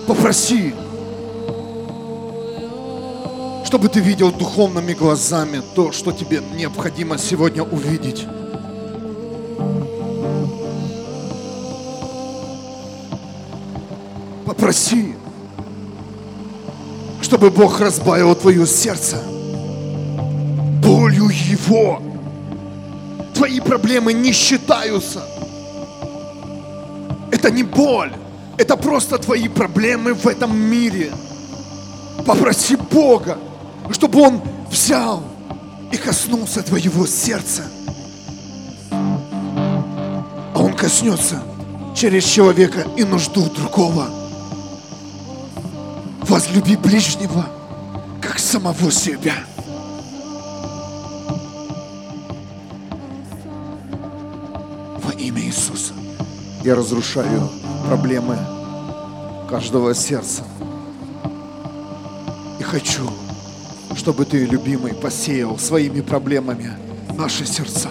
Попроси, 0.06 0.74
чтобы 3.64 3.88
ты 3.88 4.00
видел 4.00 4.30
духовными 4.30 4.92
глазами 4.92 5.62
то, 5.74 5.92
что 5.92 6.12
тебе 6.12 6.42
необходимо 6.54 7.16
сегодня 7.16 7.62
увидеть. 7.62 8.26
Попроси, 14.44 15.14
чтобы 17.22 17.48
Бог 17.50 17.80
разбавил 17.80 18.34
твое 18.34 18.66
сердце 18.66 19.22
болью 20.82 21.30
Его 21.30 22.02
твои 23.54 23.60
проблемы 23.60 24.12
не 24.12 24.32
считаются. 24.32 25.22
Это 27.30 27.50
не 27.50 27.62
боль, 27.62 28.12
это 28.58 28.76
просто 28.76 29.18
твои 29.18 29.48
проблемы 29.48 30.14
в 30.14 30.26
этом 30.26 30.56
мире. 30.56 31.12
Попроси 32.26 32.76
Бога, 32.76 33.38
чтобы 33.92 34.22
Он 34.22 34.40
взял 34.70 35.22
и 35.92 35.96
коснулся 35.96 36.62
твоего 36.62 37.06
сердца. 37.06 37.62
А 38.90 40.54
Он 40.54 40.74
коснется 40.74 41.40
через 41.94 42.24
человека 42.24 42.84
и 42.96 43.04
нужду 43.04 43.48
другого. 43.50 44.08
Возлюби 46.22 46.74
ближнего, 46.76 47.46
как 48.20 48.40
самого 48.40 48.90
себя. 48.90 49.34
Я 56.64 56.74
разрушаю 56.74 57.50
проблемы 57.86 58.38
каждого 59.50 59.94
сердца. 59.94 60.44
И 62.58 62.62
хочу, 62.62 63.06
чтобы 63.94 64.24
ты, 64.24 64.46
любимый, 64.46 64.94
посеял 64.94 65.58
своими 65.58 66.00
проблемами 66.00 66.70
наши 67.18 67.44
сердца. 67.44 67.90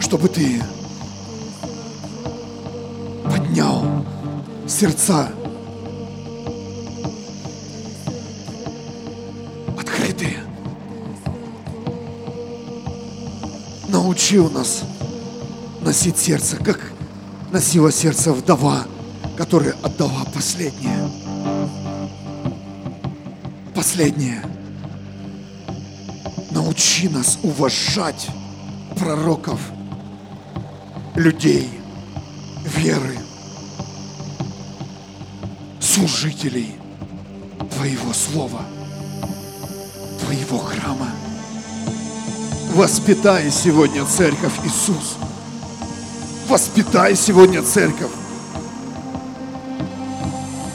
Чтобы 0.00 0.28
ты 0.28 0.60
поднял 3.24 3.84
сердца 4.66 5.28
научил 14.30 14.50
нас 14.50 14.84
носить 15.80 16.16
сердце, 16.16 16.56
как 16.56 16.92
носила 17.50 17.90
сердце 17.90 18.32
вдова, 18.32 18.84
которая 19.36 19.74
отдала 19.82 20.24
последнее. 20.32 21.10
Последнее. 23.74 24.40
Научи 26.52 27.08
нас 27.08 27.40
уважать 27.42 28.28
пророков, 28.96 29.58
людей, 31.16 31.68
веры, 32.64 33.18
служителей 35.80 36.76
Твоего 37.74 38.12
Слова, 38.12 38.62
Твоего 40.20 40.58
храма. 40.58 41.09
Воспитай 42.74 43.50
сегодня 43.50 44.04
церковь 44.06 44.52
Иисус. 44.64 45.16
Воспитай 46.48 47.16
сегодня 47.16 47.62
церковь 47.62 48.12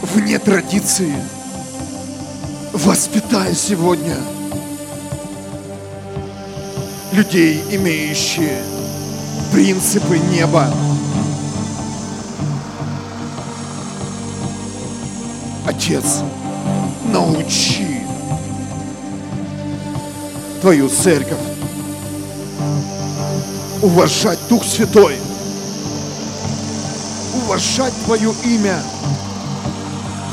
вне 0.01 0.37
традиции. 0.37 1.15
Воспитай 2.73 3.55
сегодня 3.55 4.17
людей, 7.13 7.63
имеющие 7.71 8.61
принципы 9.53 10.17
неба. 10.17 10.67
Отец, 15.65 16.23
научи 17.05 18.01
Твою 20.61 20.89
церковь 20.89 21.54
уважать 23.85 24.39
Дух 24.49 24.65
Святой, 24.65 25.15
уважать 27.43 27.93
Твое 28.05 28.33
имя, 28.43 28.81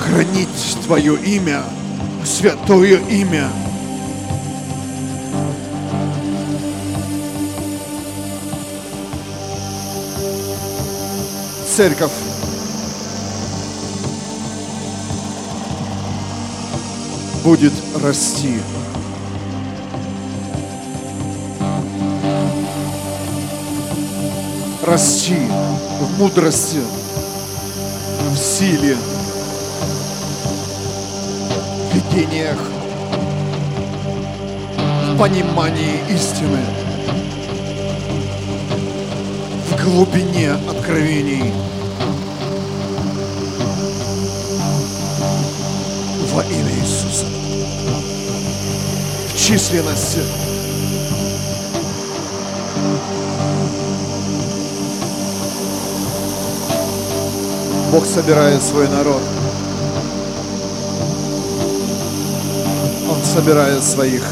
хранить 0.01 0.79
Твое 0.87 1.17
имя, 1.23 1.63
святое 2.25 2.99
имя. 3.11 3.51
Церковь 11.77 12.11
будет 17.45 17.73
расти. 18.03 18.61
Расти 24.93 25.39
в 26.03 26.19
мудрости, 26.19 26.81
в 28.31 28.37
силе, 28.37 28.95
в 31.89 31.95
видениях, 31.95 32.59
в 35.09 35.19
понимании 35.19 35.99
истины, 36.11 36.61
в 39.71 39.83
глубине 39.83 40.53
откровений. 40.69 41.55
Во 46.35 46.43
имя 46.43 46.75
Иисуса. 46.83 47.25
В 49.29 49.39
численности. 49.39 50.52
Бог 57.93 58.07
собирает 58.07 58.63
свой 58.63 58.89
народ. 58.89 59.21
Он 63.11 63.23
собирает 63.23 63.85
своих. 63.85 64.25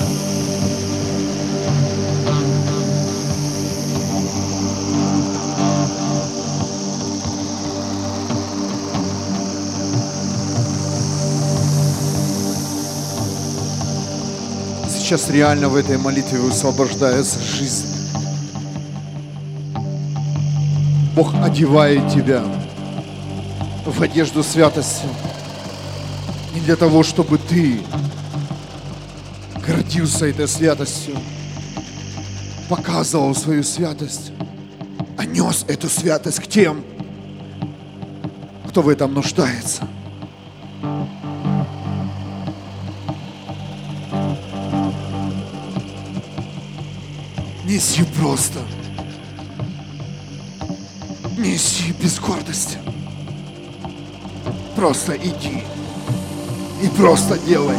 Сейчас 14.89 15.29
реально 15.29 15.69
в 15.69 15.77
этой 15.77 15.99
молитве 15.99 16.39
высвобождается 16.39 17.39
жизнь. 17.43 17.85
Бог 21.15 21.35
одевает 21.45 22.11
тебя 22.11 22.43
в 24.01 24.03
одежду 24.03 24.43
святости. 24.43 25.05
Не 26.55 26.61
для 26.61 26.75
того, 26.75 27.03
чтобы 27.03 27.37
ты 27.37 27.83
гордился 29.67 30.25
этой 30.25 30.49
святостью, 30.49 31.19
показывал 32.71 33.35
свою 33.35 33.63
святость, 33.63 34.33
а 35.19 35.27
нес 35.27 35.67
эту 35.69 35.91
святость 35.91 36.41
к 36.41 36.47
тем, 36.47 36.83
кто 38.71 38.81
в 38.81 38.89
этом 38.89 39.13
нуждается. 39.13 39.83
Неси 47.67 48.05
просто. 48.19 48.61
Неси 51.37 51.93
без 52.01 52.19
гордости. 52.19 52.79
Просто 54.81 55.15
иди. 55.15 55.63
И 56.83 56.89
просто 56.97 57.39
делай. 57.41 57.77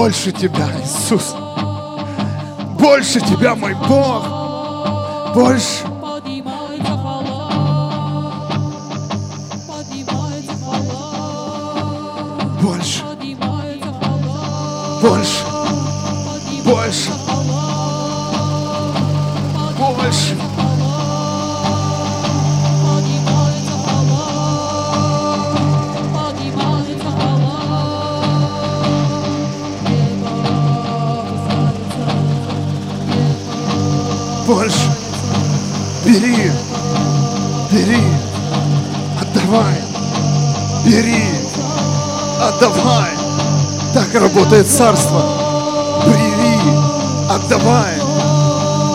Больше 0.00 0.32
Тебя, 0.32 0.66
Иисус. 0.82 1.34
Больше 2.78 3.20
Тебя, 3.20 3.54
мой 3.54 3.74
Бог. 3.86 5.34
Больше. 5.34 5.89
Царство. 44.70 45.22
Бери, 46.06 46.58
отдавай, 47.28 47.94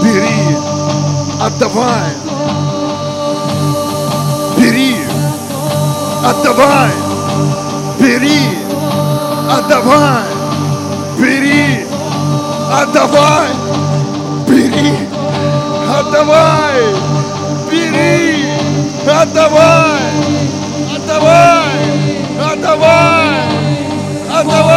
бери, 0.02 0.58
отдавай. 1.42 2.12
Бери, 4.58 4.96
отдавай, 6.24 6.92
бери, 8.00 8.40
отдавай, 9.52 10.24
бери, 11.20 11.86
отдавай, 12.82 13.50
бери, 14.48 14.98
отдавай, 16.00 16.80
бери, 17.70 18.46
отдавай, 19.06 20.02
отдавай, 20.96 21.68
отдавай, 22.54 23.46
отдавай, 24.40 24.75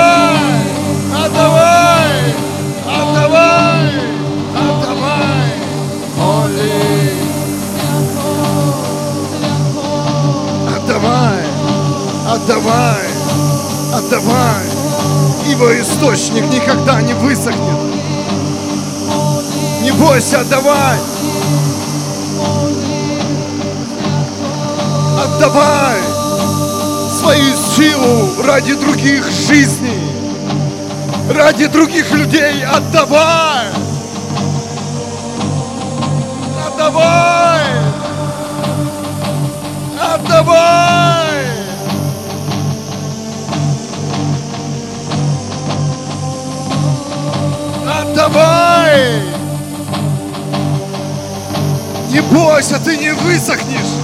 отдавай, 12.69 13.07
отдавай, 13.95 14.67
ибо 15.49 15.81
источник 15.81 16.45
никогда 16.53 17.01
не 17.01 17.15
высохнет. 17.15 17.79
Не 19.83 19.93
бойся, 19.93 20.41
отдавай. 20.41 20.99
Отдавай 25.25 26.01
свою 27.19 27.57
силу 27.57 28.43
ради 28.45 28.75
других 28.75 29.31
жизней, 29.31 29.99
ради 31.35 31.67
других 31.67 32.11
людей. 32.13 32.65
Отдавай. 32.65 33.67
Отдавай. 36.67 37.63
Отдавай! 40.15 41.28
Отдавай! 48.19 49.23
Не 52.11 52.21
бойся, 52.21 52.81
ты 52.81 52.97
не 52.97 53.13
высохнешь! 53.13 53.95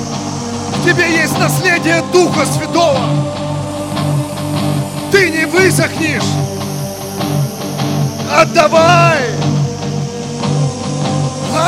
В 0.71 0.85
тебе 0.85 1.17
есть 1.17 1.37
наследие 1.37 2.01
Духа 2.13 2.47
Святого! 2.47 3.01
Ты 5.11 5.31
не 5.31 5.47
высохнешь! 5.47 6.23
Отдавай! 8.33 9.19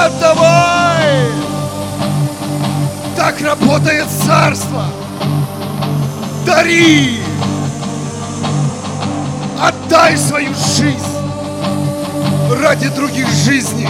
Отдавай! 0.05 1.29
Так 3.17 3.41
работает 3.41 4.07
царство. 4.25 4.85
Дари. 6.47 7.19
Отдай 9.61 10.17
свою 10.17 10.55
жизнь 10.55 11.16
ради 12.61 12.89
других 12.89 13.29
жизней. 13.29 13.89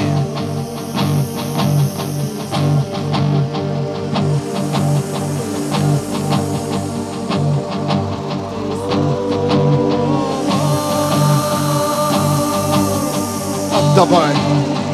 Отдавай, 13.75 14.35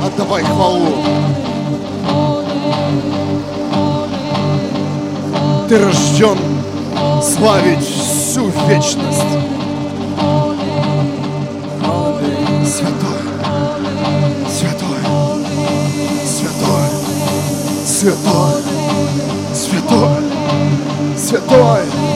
отдавай 0.04 0.44
хвалу. 0.44 0.86
Ты 5.68 5.78
рожден 5.78 6.38
славить 7.22 7.84
всю 7.84 8.52
вечность. 8.68 9.51
Святой, 18.02 18.62
святой, 19.54 20.16
святой. 21.16 22.11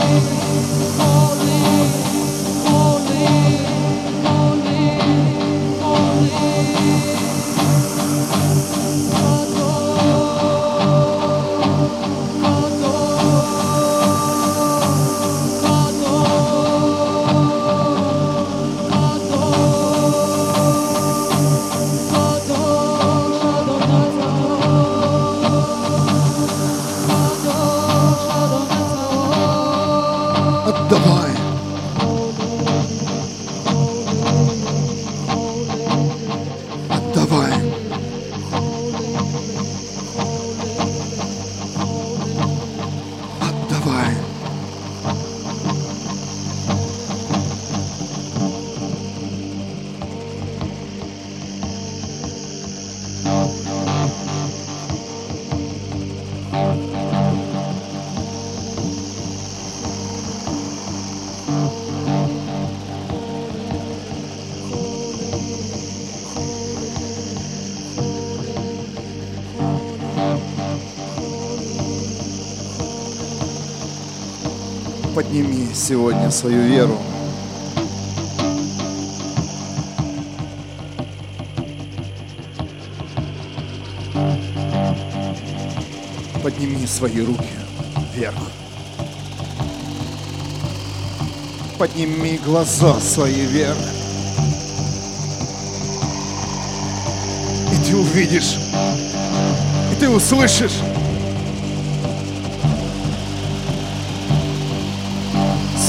Свою 76.37 76.61
веру. 76.65 76.99
Подними 86.43 86.87
свои 86.87 87.23
руки 87.23 87.43
вверх. 88.15 88.35
Подними 91.79 92.39
глаза 92.45 93.01
свои 93.01 93.47
вверх. 93.47 93.79
И 97.73 97.77
ты 97.87 97.97
увидишь, 97.97 98.59
и 99.91 100.01
ты 100.01 100.11
услышишь 100.11 100.83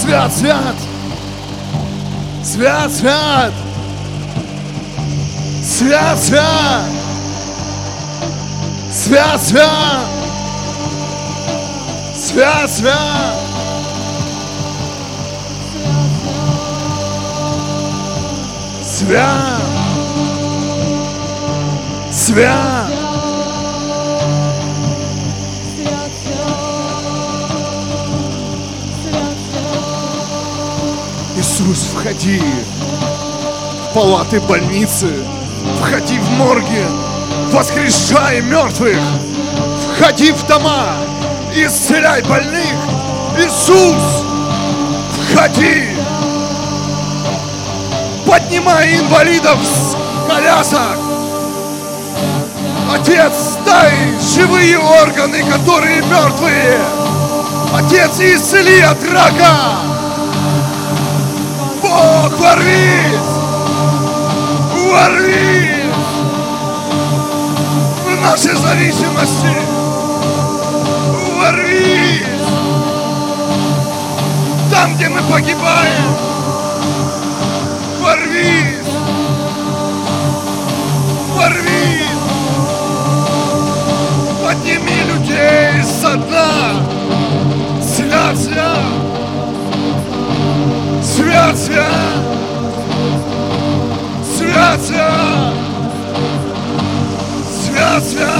Свят, 0.08 0.32
свят! 0.32 0.76
Свят, 2.42 2.92
свят! 2.92 3.54
Свят, 5.62 6.18
свят! 6.18 6.86
Свят, 8.90 9.42
свят! 9.42 10.08
Свят, 12.16 12.70
свят! 12.70 13.36
Свят! 18.82 19.62
Свят! 22.14 22.77
Входи 31.98 32.42
в 33.90 33.94
палаты 33.94 34.40
больницы, 34.42 35.12
входи 35.82 36.20
в 36.20 36.30
морги, 36.32 36.86
воскрешай 37.52 38.42
мертвых, 38.42 38.98
Входи 39.98 40.32
в 40.32 40.46
дома, 40.46 40.94
исцеляй 41.56 42.22
больных. 42.22 42.76
Иисус, 43.40 44.24
входи. 45.24 45.88
Поднимай 48.28 49.00
инвалидов 49.00 49.58
с 49.64 49.96
колясок. 50.30 51.00
Отец, 52.94 53.58
дай 53.66 53.92
живые 54.22 54.78
органы, 54.78 55.44
которые 55.52 56.04
мертвые. 56.04 56.78
Отец, 57.74 58.20
исцели 58.20 58.82
от 58.82 59.04
рака. 59.12 59.97
Бог, 61.98 62.40
ворвись! 62.40 63.34
Ворвись! 64.88 65.84
В 68.06 68.22
нашей 68.22 68.56
зависимости! 68.56 69.58
Ворвись! 71.36 72.22
Там, 74.72 74.96
где 74.96 75.10
мы 75.10 75.22
погибаем! 75.24 76.14
Ворвись! 78.00 78.94
Ворвись! 81.36 82.08
Подними 84.44 85.02
людей 85.14 85.84
со 85.84 86.16
дна! 86.16 86.76
Свят, 87.82 88.38
свят! 91.28 91.58
Свят, 94.24 94.82
свят! 94.82 95.54
Свят, 97.52 98.04
свят! 98.04 98.38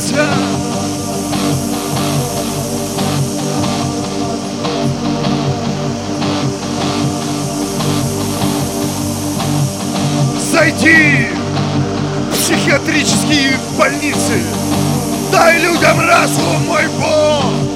Свят! 0.00 0.58
Зайди 10.50 11.26
в 12.30 12.34
психиатрические 12.34 13.58
больницы. 13.76 14.40
Дай 15.32 15.58
людям 15.58 16.00
разум, 16.00 16.66
мой 16.66 16.86
Бог. 16.98 17.67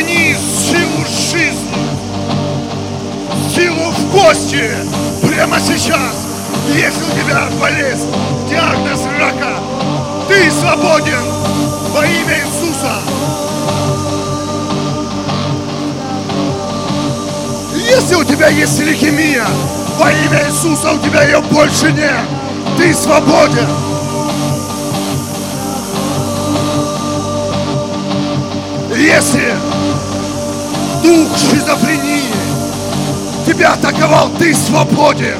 Вдохни 0.00 0.34
силу 0.34 1.04
жизни, 1.06 1.76
силу 3.54 3.90
в 3.90 4.10
кости 4.12 4.70
прямо 5.22 5.60
сейчас. 5.60 6.26
Если 6.74 7.02
у 7.02 7.22
тебя 7.22 7.48
болезнь, 7.60 8.08
диагноз 8.48 9.00
рака, 9.18 9.58
ты 10.26 10.50
свободен 10.50 11.22
во 11.92 12.06
имя 12.06 12.38
Иисуса. 12.38 12.94
Если 17.76 18.14
у 18.14 18.24
тебя 18.24 18.48
есть 18.48 18.80
лейкемия, 18.80 19.44
во 19.98 20.10
имя 20.10 20.46
Иисуса 20.48 20.92
у 20.92 20.98
тебя 20.98 21.24
ее 21.24 21.40
больше 21.40 21.92
нет. 21.92 22.24
Ты 22.78 22.94
свободен. 22.94 23.68
Если 28.96 29.54
дух 31.10 31.36
шизофрении 31.36 32.22
тебя 33.44 33.72
атаковал, 33.72 34.30
ты 34.38 34.54
свободен. 34.54 35.38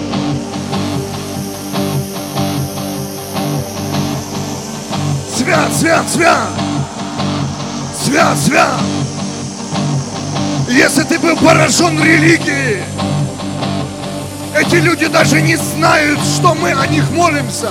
Свят, 5.32 5.72
свят, 5.72 6.10
свят. 6.10 6.48
Свят, 8.04 8.36
свят. 8.36 8.80
Если 10.68 11.04
ты 11.04 11.20
был 11.20 11.36
поражен 11.36 12.02
религией, 12.02 12.82
эти 14.56 14.76
люди 14.76 15.06
даже 15.06 15.40
не 15.40 15.54
знают, 15.54 16.18
что 16.24 16.54
мы 16.54 16.72
о 16.72 16.86
них 16.88 17.08
молимся. 17.12 17.70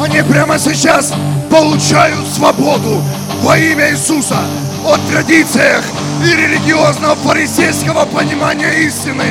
Они 0.00 0.22
прямо 0.22 0.60
сейчас 0.60 1.12
получают 1.50 2.26
свободу 2.28 3.02
во 3.42 3.58
имя 3.58 3.90
Иисуса 3.90 4.38
от 4.86 5.00
традициях 5.08 5.82
и 6.22 6.36
религиозного 6.36 7.16
фарисейского 7.16 8.06
понимания 8.06 8.72
истины 8.84 9.24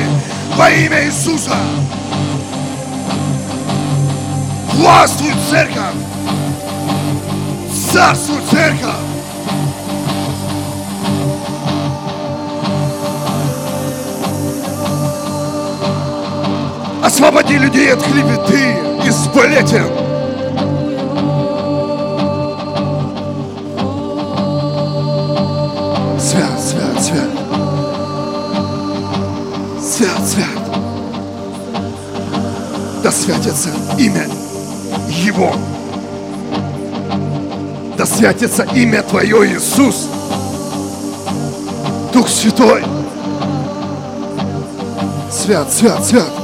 во 0.56 0.70
имя 0.70 1.06
Иисуса. 1.06 1.56
Властвуй, 4.72 5.32
церковь! 5.50 5.94
Царствуй, 7.92 8.42
церковь! 8.50 8.90
Освободи 17.02 17.58
людей 17.58 17.92
от 17.92 18.02
клеветы 18.02 18.76
и 19.06 19.10
сплетен. 19.10 20.01
Святится 33.22 33.70
имя 33.98 34.26
Его. 35.08 35.54
Да 37.96 38.04
святится 38.04 38.64
имя 38.74 39.00
Твое, 39.04 39.54
Иисус. 39.54 40.08
Дух 42.12 42.28
Святой. 42.28 42.82
Свят, 45.30 45.72
свят, 45.72 46.04
свят. 46.04 46.41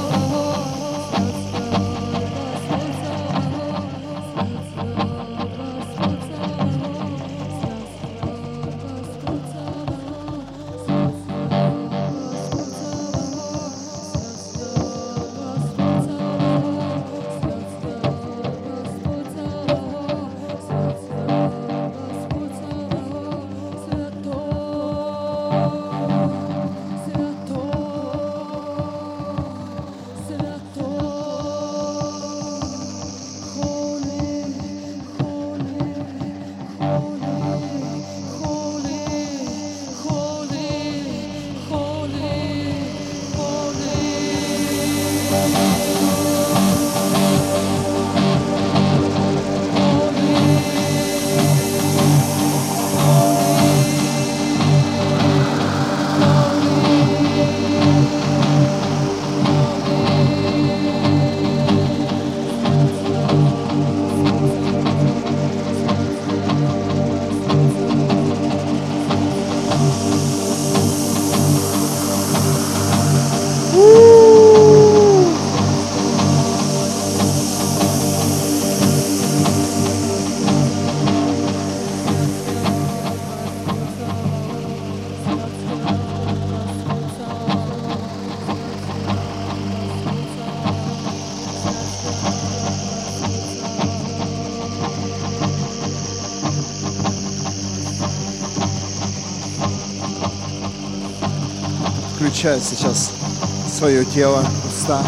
включаю 102.39 102.61
сейчас 102.61 103.11
свое 103.68 104.05
тело, 104.05 104.45
уста. 104.64 105.03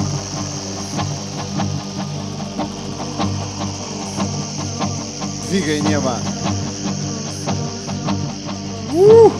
Двигай 5.48 5.80
небо. 5.80 6.16
Ух! 8.92 9.32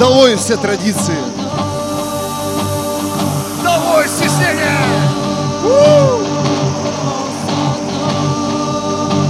Долой 0.00 0.34
все 0.34 0.56
традиции. 0.56 1.14
Долой 3.62 4.08
стеснение. 4.08 4.80
У! 5.62 6.26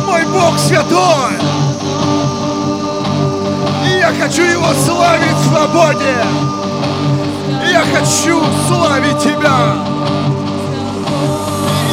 Мой 0.06 0.24
Бог 0.24 0.58
святой. 0.58 1.65
Хочу 4.20 4.42
Его 4.42 4.72
славить 4.84 5.36
в 5.36 5.48
свободе. 5.48 6.16
Я 7.70 7.84
хочу 7.94 8.42
славить 8.66 9.18
Тебя. 9.18 9.76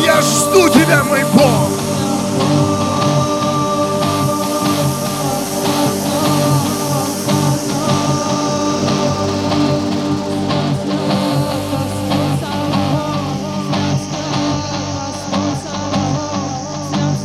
Я 0.03 0.21
жду 0.21 0.69
Тебя, 0.69 1.03
мой 1.03 1.23
Бог. 1.33 1.69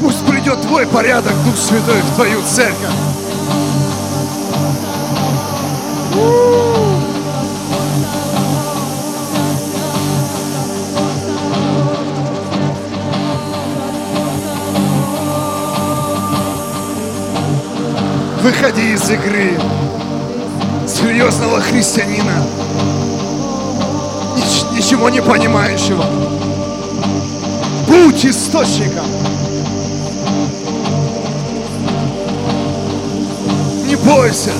Пусть 0.01 0.27
придет 0.27 0.61
Твой 0.63 0.87
порядок, 0.87 1.33
Дух 1.45 1.57
Святой, 1.57 2.03
в 2.03 2.15
Твою 2.15 2.43
церковь. 2.43 3.18
Выходи 18.49 18.95
из 18.95 19.11
игры 19.11 19.61
серьезного 20.87 21.61
христианина, 21.61 22.33
нич- 24.39 24.75
ничего 24.75 25.11
не 25.11 25.21
понимающего. 25.21 26.03
Будь 27.87 28.25
источником. 28.25 29.05
Не 33.87 33.97
бойся 33.97 34.53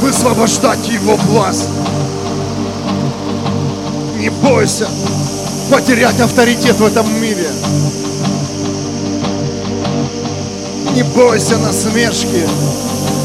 высвобождать 0.00 0.88
его 0.88 1.14
власть. 1.14 1.68
Не 4.18 4.30
бойся 4.30 4.88
потерять 5.70 6.18
авторитет 6.18 6.74
в 6.74 6.84
этом 6.84 7.06
мире. 7.22 7.46
Не 11.00 11.04
бойся 11.04 11.56
насмешки. 11.56 12.46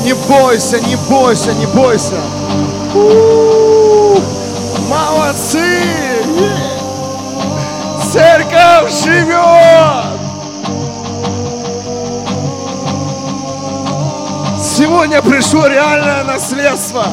Не 0.05 0.13
бойся, 0.13 0.79
не 0.79 0.95
бойся, 1.09 1.51
не 1.51 1.65
бойся. 1.65 2.15
Молодцы! 4.87 5.83
Церковь 8.13 8.93
живет! 9.03 10.05
Сегодня 14.57 15.21
пришло 15.21 15.67
реальное 15.67 16.23
наследство. 16.23 17.07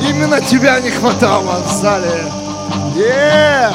Именно 0.00 0.40
тебя 0.40 0.80
не 0.80 0.90
хватало 0.90 1.60
в 1.62 1.70
зале. 1.70 2.24
Е! 2.96 3.70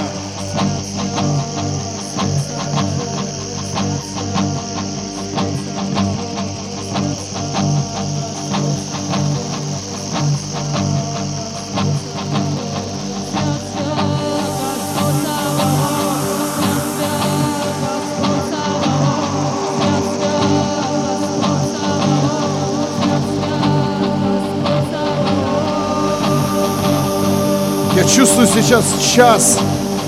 Сейчас 28.53 28.85
час, 29.13 29.59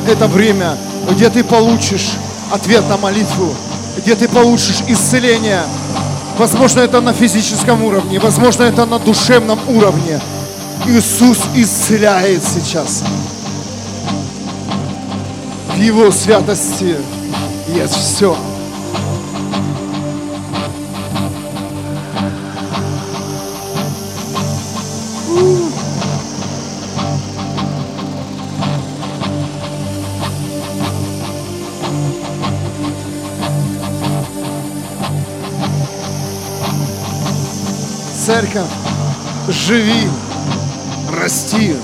это 0.08 0.28
время, 0.28 0.78
где 1.12 1.30
ты 1.30 1.44
получишь 1.44 2.12
ответ 2.52 2.88
на 2.90 2.98
молитву, 2.98 3.56
где 3.98 4.16
ты 4.16 4.28
получишь 4.28 4.82
исцеление. 4.88 5.62
Возможно, 6.38 6.82
это 6.82 7.00
на 7.00 7.14
физическом 7.14 7.84
уровне, 7.84 8.20
возможно, 8.20 8.64
это 8.64 8.86
на 8.86 9.00
душевном 9.00 9.60
уровне. 9.70 10.20
Иисус 10.88 11.40
исцеляет 11.56 12.44
сейчас. 12.44 13.04
В 15.74 15.78
Его 15.80 16.12
святости 16.12 16.98
есть 17.74 17.96
все. 17.96 18.36
Церковь, 38.44 38.68
живи, 39.48 40.10
расти, 41.18 41.78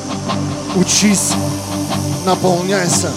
учись, 0.75 1.31
наполняйся. 2.25 3.11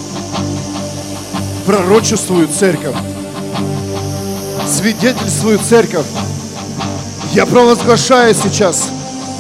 Пророчествую 1.67 2.47
церковь, 2.47 2.95
свидетельствую 4.65 5.59
церковь. 5.59 6.07
Я 7.33 7.45
провозглашаю 7.45 8.33
сейчас 8.33 8.91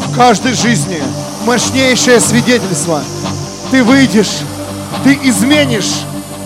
в 0.08 0.16
каждой 0.16 0.54
жизни 0.54 1.00
мощнейшее 1.46 2.18
свидетельство. 2.18 3.04
Ты 3.70 3.84
выйдешь, 3.84 4.40
ты 5.04 5.16
изменишь 5.22 6.00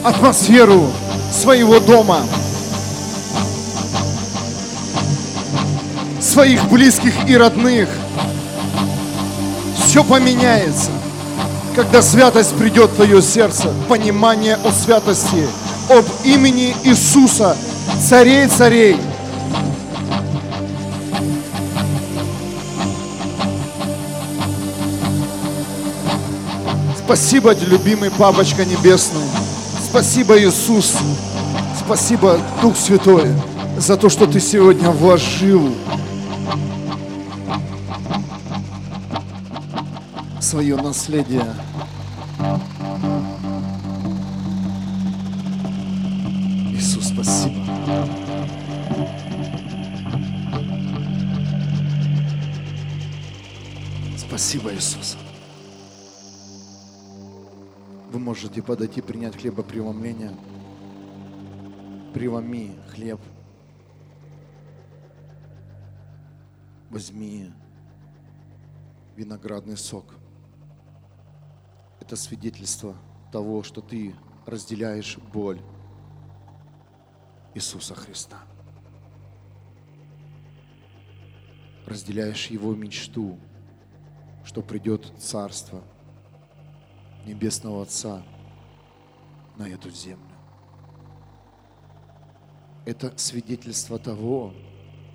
атмосферу 0.04 0.90
своего 1.32 1.80
дома, 1.80 2.20
своих 6.36 6.68
близких 6.68 7.14
и 7.30 7.34
родных. 7.34 7.88
Все 9.86 10.04
поменяется, 10.04 10.90
когда 11.74 12.02
святость 12.02 12.54
придет 12.56 12.90
в 12.90 12.96
твое 12.96 13.22
сердце, 13.22 13.72
понимание 13.88 14.56
о 14.56 14.70
святости, 14.70 15.48
об 15.88 16.04
имени 16.24 16.76
Иисуса, 16.84 17.56
царей 18.06 18.48
царей. 18.48 18.98
Спасибо, 27.02 27.56
любимый 27.66 28.10
Папочка 28.10 28.66
Небесный. 28.66 29.24
Спасибо, 29.88 30.38
Иисус. 30.38 30.96
Спасибо, 31.82 32.38
Дух 32.60 32.76
Святой, 32.76 33.24
за 33.78 33.96
то, 33.96 34.10
что 34.10 34.26
Ты 34.26 34.38
сегодня 34.38 34.90
вложил 34.90 35.72
свое 40.46 40.76
наследие. 40.76 41.42
Иисус, 46.70 47.08
спасибо. 47.08 47.66
Спасибо, 54.16 54.72
Иисус. 54.72 55.16
Вы 58.12 58.20
можете 58.20 58.62
подойти, 58.62 59.00
принять 59.00 59.36
хлебопреломление. 59.36 60.32
Преломи 62.14 62.76
хлеб. 62.92 63.20
Возьми 66.88 67.50
виноградный 69.16 69.76
сок. 69.76 70.14
Это 72.06 72.14
свидетельство 72.14 72.94
того, 73.32 73.64
что 73.64 73.80
ты 73.80 74.14
разделяешь 74.46 75.18
боль 75.18 75.60
Иисуса 77.52 77.96
Христа. 77.96 78.38
Разделяешь 81.84 82.46
Его 82.46 82.76
мечту, 82.76 83.40
что 84.44 84.62
придет 84.62 85.12
Царство 85.18 85.82
Небесного 87.24 87.82
Отца 87.82 88.22
на 89.56 89.68
эту 89.68 89.90
землю. 89.90 90.36
Это 92.84 93.18
свидетельство 93.18 93.98
того, 93.98 94.54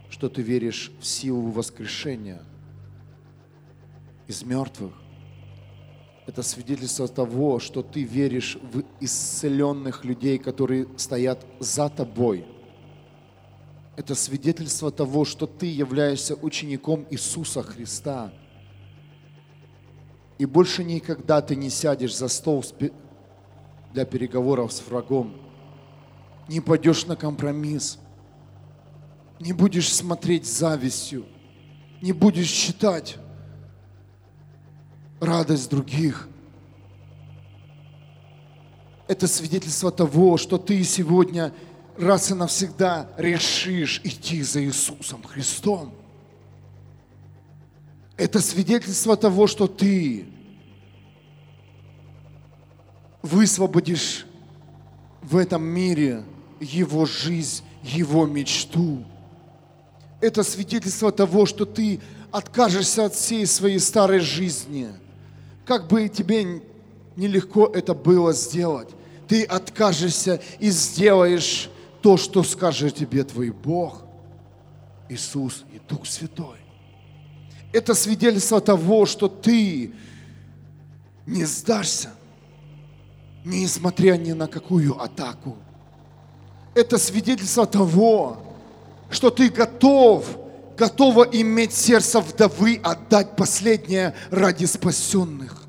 что 0.10 0.28
ты 0.28 0.42
веришь 0.42 0.92
в 1.00 1.06
силу 1.06 1.52
воскрешения 1.52 2.44
из 4.28 4.44
мертвых. 4.44 5.01
Это 6.32 6.44
свидетельство 6.44 7.10
того, 7.10 7.60
что 7.60 7.84
ты 7.84 8.04
веришь 8.04 8.58
в 8.72 8.84
исцеленных 9.02 10.06
людей, 10.06 10.38
которые 10.38 10.88
стоят 10.96 11.46
за 11.60 11.90
тобой. 11.90 12.46
Это 13.98 14.16
свидетельство 14.16 14.92
того, 14.92 15.26
что 15.26 15.46
ты 15.46 15.66
являешься 15.66 16.36
учеником 16.36 17.06
Иисуса 17.10 17.62
Христа. 17.62 18.32
И 20.38 20.46
больше 20.46 20.86
никогда 20.86 21.42
ты 21.42 21.58
не 21.58 21.70
сядешь 21.70 22.16
за 22.16 22.30
стол 22.30 22.64
для 23.92 24.06
переговоров 24.06 24.72
с 24.72 24.88
врагом. 24.88 25.36
Не 26.48 26.62
пойдешь 26.62 27.08
на 27.08 27.18
компромисс. 27.18 28.00
Не 29.42 29.52
будешь 29.52 29.94
смотреть 29.94 30.46
завистью. 30.46 31.26
Не 32.02 32.14
будешь 32.14 32.48
считать 32.48 33.18
радость 35.22 35.70
других. 35.70 36.28
Это 39.08 39.28
свидетельство 39.28 39.92
того, 39.92 40.38
что 40.38 40.58
ты 40.58 40.84
сегодня 40.84 41.54
раз 41.98 42.32
и 42.32 42.34
навсегда 42.34 43.08
решишь 43.18 44.02
идти 44.04 44.42
за 44.42 44.64
Иисусом 44.64 45.22
Христом. 45.24 45.94
Это 48.18 48.42
свидетельство 48.42 49.16
того, 49.16 49.48
что 49.48 49.68
ты 49.68 50.26
высвободишь 53.22 54.26
в 55.22 55.38
этом 55.38 55.64
мире 55.64 56.24
его 56.60 57.06
жизнь, 57.06 57.64
его 57.84 58.26
мечту. 58.26 59.06
Это 60.20 60.44
свидетельство 60.44 61.12
того, 61.12 61.46
что 61.46 61.66
ты 61.66 62.00
откажешься 62.32 63.06
от 63.06 63.14
всей 63.14 63.46
своей 63.46 63.80
старой 63.80 64.20
жизни. 64.20 64.90
Как 65.66 65.88
бы 65.88 66.10
тебе 66.10 66.62
нелегко 67.16 67.68
это 67.68 67.94
было 67.94 68.34
сделать, 68.34 68.90
ты 69.28 69.44
откажешься 69.44 70.42
и 70.60 70.70
сделаешь 70.70 71.70
то, 72.02 72.18
что 72.18 72.44
скажет 72.44 72.96
тебе 72.96 73.24
твой 73.24 73.52
Бог, 73.52 74.04
Иисус 75.08 75.66
и 75.74 75.80
Дух 75.88 76.06
Святой. 76.06 76.58
Это 77.72 77.94
свидетельство 77.94 78.60
того, 78.60 79.06
что 79.06 79.28
ты 79.28 79.94
не 81.26 81.46
сдашься, 81.46 82.10
несмотря 83.46 84.18
ни 84.18 84.34
на 84.34 84.48
какую 84.48 85.00
атаку. 85.02 85.58
Это 86.74 86.98
свидетельство 86.98 87.66
того, 87.66 88.38
что 89.10 89.30
ты 89.30 89.50
готов, 89.50 90.38
готова 90.82 91.26
иметь 91.26 91.74
сердце 91.74 92.20
вдовы, 92.20 92.82
отдать 92.84 93.36
последнее 93.36 94.16
ради 94.32 94.66
спасенных 94.66 95.66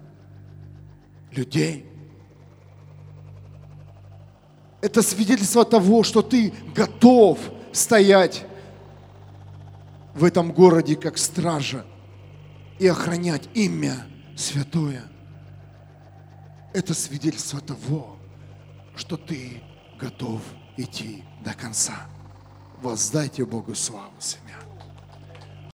людей. 1.31 1.85
Это 4.81 5.03
свидетельство 5.03 5.67
того, 5.67 6.03
что 6.03 6.23
ты 6.23 6.55
готов 6.75 7.39
стоять 7.73 8.47
в 10.15 10.25
этом 10.25 10.51
городе 10.51 10.97
как 10.97 11.19
стража 11.19 11.85
и 12.79 12.87
охранять 12.87 13.51
имя 13.53 14.07
святое. 14.35 15.03
Это 16.73 16.95
свидетельство 16.95 17.61
того, 17.61 18.17
что 18.97 19.19
ты 19.19 19.63
готов 20.01 20.41
идти 20.79 21.23
до 21.45 21.53
конца. 21.53 22.07
Воздайте 22.81 23.45
Богу 23.45 23.75
славу. 23.75 24.11